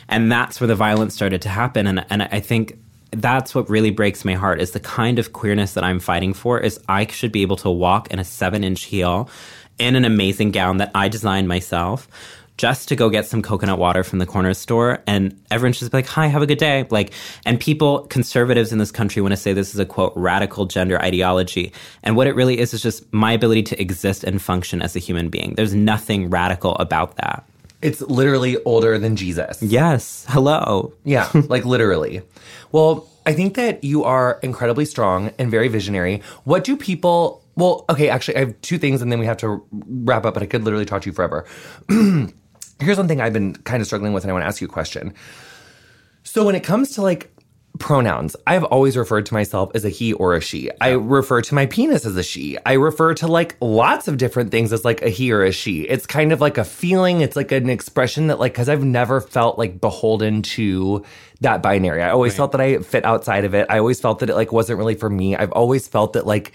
[0.08, 1.86] And that's where the violence started to happen.
[1.86, 2.78] And, and I think
[3.10, 6.58] that's what really breaks my heart is the kind of queerness that I'm fighting for
[6.60, 9.28] is I should be able to walk in a seven inch heel
[9.78, 12.08] in an amazing gown that I designed myself
[12.56, 15.98] just to go get some coconut water from the corner store and everyone's just be
[15.98, 17.12] like hi have a good day like
[17.44, 21.00] and people conservatives in this country want to say this is a quote radical gender
[21.02, 21.72] ideology
[22.04, 25.00] and what it really is is just my ability to exist and function as a
[25.00, 27.44] human being there's nothing radical about that
[27.82, 29.60] It's literally older than Jesus.
[29.62, 32.22] yes hello Yeah, like literally.
[32.72, 36.22] Well, I think that you are incredibly strong and very visionary.
[36.44, 37.42] What do people?
[37.56, 39.62] Well, okay, actually, I have two things, and then we have to
[40.04, 40.34] wrap up.
[40.34, 41.46] But I could literally talk to you forever.
[42.80, 44.66] Here's one thing I've been kind of struggling with, and I want to ask you
[44.66, 45.14] a question.
[46.22, 47.30] So when it comes to like
[47.78, 50.70] pronouns, I've always referred to myself as a he or a she.
[50.80, 52.56] I refer to my penis as a she.
[52.64, 55.82] I refer to like lots of different things as like a he or a she.
[55.82, 59.20] It's kind of like a feeling, it's like an expression that like cuz I've never
[59.20, 61.04] felt like beholden to
[61.40, 62.02] that binary.
[62.02, 63.66] I always felt that I fit outside of it.
[63.68, 65.36] I always felt that it like wasn't really for me.
[65.36, 66.52] I've always felt that like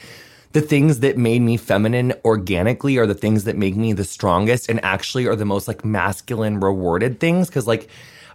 [0.51, 4.69] the things that made me feminine organically are the things that make me the strongest
[4.69, 7.89] and actually are the most like masculine rewarded things cuz like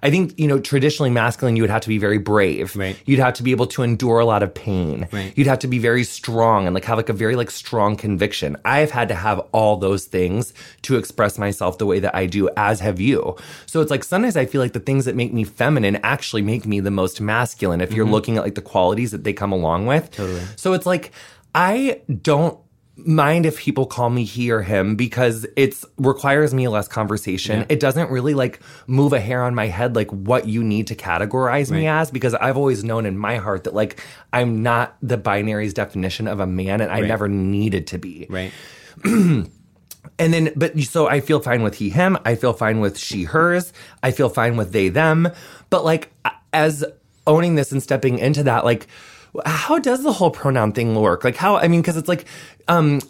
[0.05, 2.77] I think, you know, traditionally masculine, you would have to be very brave.
[2.77, 2.95] Right.
[3.07, 5.09] You'd have to be able to endure a lot of pain.
[5.11, 5.33] Right.
[5.35, 8.59] You'd have to be very strong and like have like a very like strong conviction.
[8.67, 10.53] I've had to have all those things
[10.83, 13.35] to express myself the way that I do, as have you.
[13.65, 16.67] So it's like sometimes I feel like the things that make me feminine actually make
[16.67, 18.13] me the most masculine if you're mm-hmm.
[18.13, 20.11] looking at like the qualities that they come along with.
[20.11, 20.43] Totally.
[20.57, 21.13] So it's like
[21.55, 22.59] I don't
[22.97, 27.67] mind if people call me he or him because it requires me less conversation.
[27.69, 30.95] It doesn't really like move a hair on my head like what you need to
[30.95, 34.01] categorize me as because I've always known in my heart that like
[34.33, 37.09] I'm not the binary's definition of a man and I Right.
[37.09, 38.27] never needed to be.
[38.31, 38.53] right
[40.19, 42.17] And then, but so I feel fine with he, him.
[42.25, 43.73] I feel fine with she, hers.
[44.03, 45.29] I feel fine with they, them.
[45.71, 46.13] But like,
[46.53, 46.85] as
[47.27, 48.87] owning this and stepping into that, like,
[49.47, 51.25] how does the whole pronoun thing work?
[51.25, 52.25] Like, how, I mean, cause it's like,
[52.69, 53.01] um,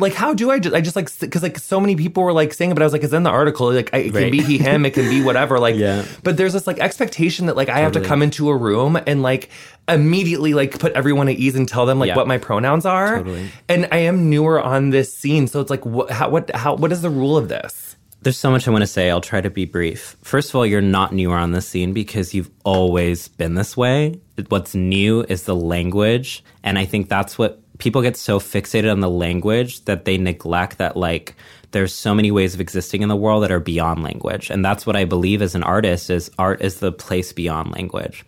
[0.00, 2.54] like how do I just I just like because like so many people were like
[2.54, 4.40] saying it, but I was like it's in the article like I, it can be
[4.40, 6.04] he him it can be whatever like Yeah.
[6.22, 9.22] but there's this like expectation that like I have to come into a room and
[9.22, 9.50] like
[9.88, 12.14] immediately like put everyone at ease and tell them like Yeah.
[12.14, 13.50] what my pronouns are Totally.
[13.68, 16.92] and I am newer on this scene so it's like what how what how what
[16.92, 17.87] is the rule of this
[18.20, 19.10] There's so much I want to say.
[19.10, 20.16] I'll try to be brief.
[20.22, 24.20] First of all, you're not newer on this scene because you've always been this way.
[24.48, 26.42] What's new is the language.
[26.64, 30.78] And I think that's what people get so fixated on the language that they neglect
[30.78, 31.36] that, like,
[31.70, 34.50] there's so many ways of existing in the world that are beyond language.
[34.50, 38.24] And that's what I believe as an artist is art is the place beyond language.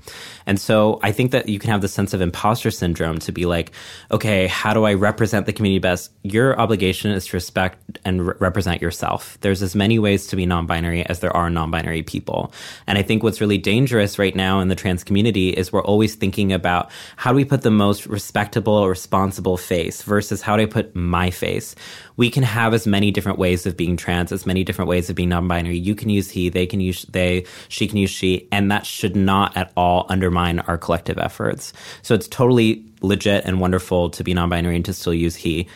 [0.46, 3.46] And so I think that you can have the sense of imposter syndrome to be
[3.46, 3.72] like,
[4.10, 6.12] okay, how do I represent the community best?
[6.22, 9.38] Your obligation is to respect and re- represent yourself.
[9.40, 12.52] There's as many ways to be non-binary as there are non-binary people.
[12.86, 16.14] And I think what's really dangerous right now in the trans community is we're always
[16.14, 20.66] thinking about how do we put the most respectable, responsible face versus how do I
[20.66, 21.74] put my face?
[22.20, 25.16] We can have as many different ways of being trans, as many different ways of
[25.16, 25.78] being non-binary.
[25.78, 29.16] You can use he, they can use they, she can use she, and that should
[29.16, 31.72] not at all undermine our collective efforts.
[32.02, 35.66] So it's totally legit and wonderful to be non-binary and to still use he.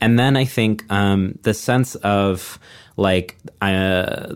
[0.00, 2.58] And then I think um, the sense of
[2.96, 4.34] like uh,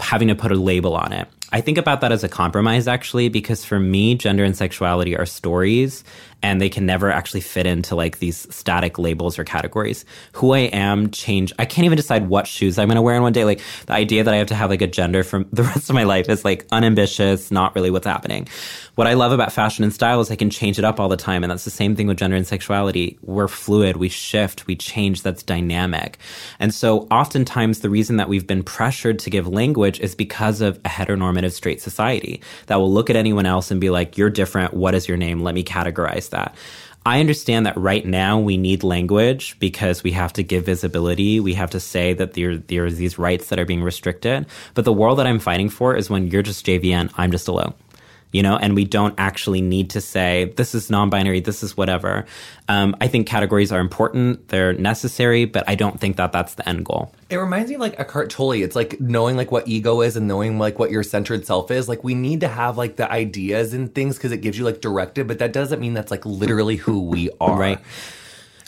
[0.00, 1.28] having to put a label on it.
[1.52, 5.26] I think about that as a compromise actually, because for me, gender and sexuality are
[5.26, 6.04] stories
[6.42, 10.04] and they can never actually fit into like these static labels or categories.
[10.32, 11.52] Who I am change.
[11.58, 13.44] I can't even decide what shoes I'm going to wear in one day.
[13.44, 15.94] Like the idea that I have to have like a gender for the rest of
[15.94, 18.48] my life is like unambitious, not really what's happening.
[18.94, 21.16] What I love about fashion and style is I can change it up all the
[21.16, 21.42] time.
[21.42, 23.18] And that's the same thing with gender and sexuality.
[23.22, 25.22] We're fluid, we shift, we change.
[25.22, 26.18] That's dynamic.
[26.58, 30.76] And so oftentimes the reason that we've been pressured to give language is because of
[30.78, 34.74] a heteronormative straight society that will look at anyone else and be like, you're different.
[34.74, 35.40] What is your name?
[35.40, 36.54] Let me categorize that.
[37.06, 41.40] I understand that right now we need language because we have to give visibility.
[41.40, 44.46] We have to say that there, there are these rights that are being restricted.
[44.74, 47.74] But the world that I'm fighting for is when you're just JVN, I'm just Alok.
[48.32, 51.76] You know, and we don't actually need to say, this is non binary, this is
[51.76, 52.26] whatever.
[52.68, 56.68] Um, I think categories are important, they're necessary, but I don't think that that's the
[56.68, 57.12] end goal.
[57.28, 58.52] It reminds me of like Eckhart Tolle.
[58.52, 61.88] It's like knowing like what ego is and knowing like what your centered self is.
[61.88, 64.80] Like we need to have like the ideas and things because it gives you like
[64.80, 67.58] directive, but that doesn't mean that's like literally who we are.
[67.58, 67.78] Right.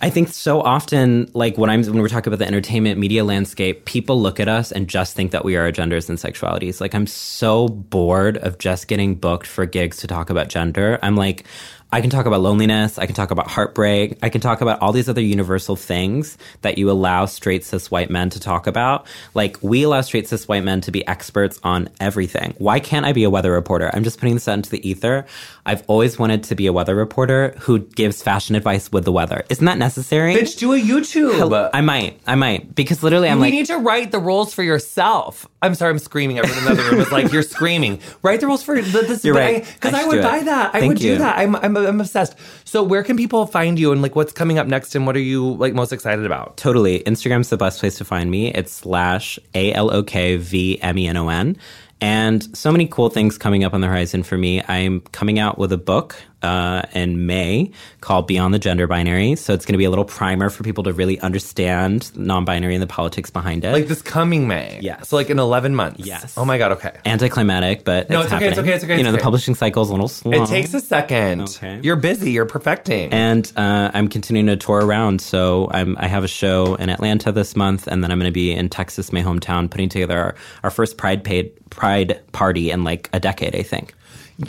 [0.03, 3.85] I think so often, like when I'm when we're talking about the entertainment media landscape,
[3.85, 6.81] people look at us and just think that we are genders and sexualities.
[6.81, 10.99] Like I'm so bored of just getting booked for gigs to talk about gender.
[11.03, 11.45] I'm like,
[11.93, 12.99] I can talk about loneliness.
[12.99, 14.19] I can talk about heartbreak.
[14.23, 18.09] I can talk about all these other universal things that you allow straight cis white
[18.09, 19.07] men to talk about.
[19.35, 22.55] Like we allow straight cis white men to be experts on everything.
[22.57, 23.91] Why can't I be a weather reporter?
[23.93, 25.27] I'm just putting this out into the ether.
[25.67, 29.45] I've always wanted to be a weather reporter who gives fashion advice with the weather.
[29.51, 30.35] Isn't that necessary?
[30.35, 31.71] Bitch, do a YouTube.
[31.75, 32.19] I might.
[32.27, 32.75] I might.
[32.75, 35.47] Because literally I'm we like You need to write the rules for yourself.
[35.63, 36.39] I'm sorry, I'm screaming.
[36.39, 39.25] Everyone in the other room is like, "You're screaming." Write the rules for the, this.
[39.25, 39.65] You're right.
[39.65, 40.75] Because I I, would buy that.
[40.75, 41.19] I Thank would do you.
[41.19, 41.39] that.
[41.39, 42.35] I'm, I'm I'm obsessed.
[42.65, 45.21] So where can people find you and like what's coming up next and what are
[45.21, 46.57] you like most excited about?
[46.57, 47.01] Totally.
[47.01, 48.53] Instagram's the best place to find me.
[48.53, 51.57] It's slash A L O K V M E N O N.
[52.01, 54.61] And so many cool things coming up on the horizon for me.
[54.67, 57.71] I'm coming out with a book uh, in May
[58.01, 59.37] called Beyond the Gender Binary.
[59.37, 62.75] So it's going to be a little primer for people to really understand non binary
[62.75, 63.73] and the politics behind it.
[63.73, 64.79] Like this coming May.
[64.83, 65.09] Yes.
[65.09, 66.05] So like in 11 months.
[66.05, 66.35] Yes.
[66.37, 66.73] Oh my god.
[66.73, 66.97] Okay.
[67.07, 69.19] Anticlimactic, but No, it's, it's okay, it's okay, it's okay, You it's know, okay.
[69.19, 70.43] the publishing cycle's a little slow.
[70.43, 71.43] It takes a second.
[71.43, 71.81] Okay.
[71.83, 72.33] You're busy.
[72.33, 73.13] You're perfecting.
[73.13, 75.21] And uh, I'm continuing to tour around.
[75.21, 78.33] So I'm, I have a show in Atlanta this month, and then I'm going to
[78.35, 80.35] be in Texas, my hometown, putting together our,
[80.65, 83.95] our first Pride paid, Pride party in like a decade, I think.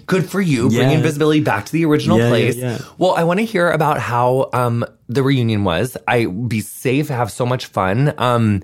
[0.08, 1.02] Good for you, bringing Yes.
[1.04, 2.56] visibility back to the original Yeah, yeah, place.
[2.56, 2.78] yeah.
[2.98, 5.98] Well, I want to hear about how um, the reunion was.
[6.08, 8.14] I be safe, have so much fun.
[8.18, 8.62] Um,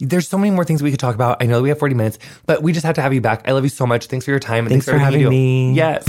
[0.00, 1.42] there's so many more things we could talk about.
[1.42, 3.48] I know we have 40 minutes, but we just have to have you back.
[3.48, 4.06] I love you so much.
[4.06, 4.64] Thanks for your time.
[4.66, 5.72] And Thanks for you having me.
[5.74, 6.04] Yes.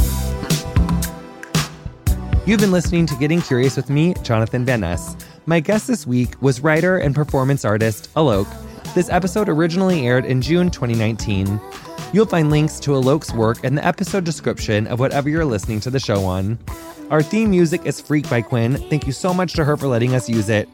[2.45, 5.15] You've been listening to Getting Curious with me, Jonathan Van Ness.
[5.45, 8.47] My guest this week was writer and performance artist Alok.
[8.95, 11.59] This episode originally aired in June 2019.
[12.11, 15.91] You'll find links to Alok's work in the episode description of whatever you're listening to
[15.91, 16.57] the show on.
[17.11, 18.77] Our theme music is Freak by Quinn.
[18.89, 20.67] Thank you so much to her for letting us use it.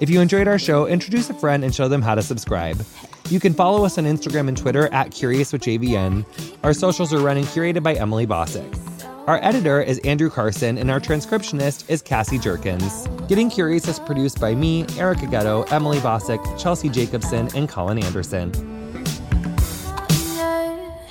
[0.00, 2.84] If you enjoyed our show, introduce a friend and show them how to subscribe.
[3.30, 6.26] You can follow us on Instagram and Twitter at Curious with JVN.
[6.62, 8.78] Our socials are run and curated by Emily Bossick.
[9.26, 13.08] Our editor is Andrew Carson, and our transcriptionist is Cassie Jerkins.
[13.26, 18.52] Getting Curious is produced by me, Erica Getto, Emily Bossick, Chelsea Jacobson, and Colin Anderson.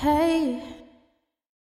[0.04, 0.73] Hey.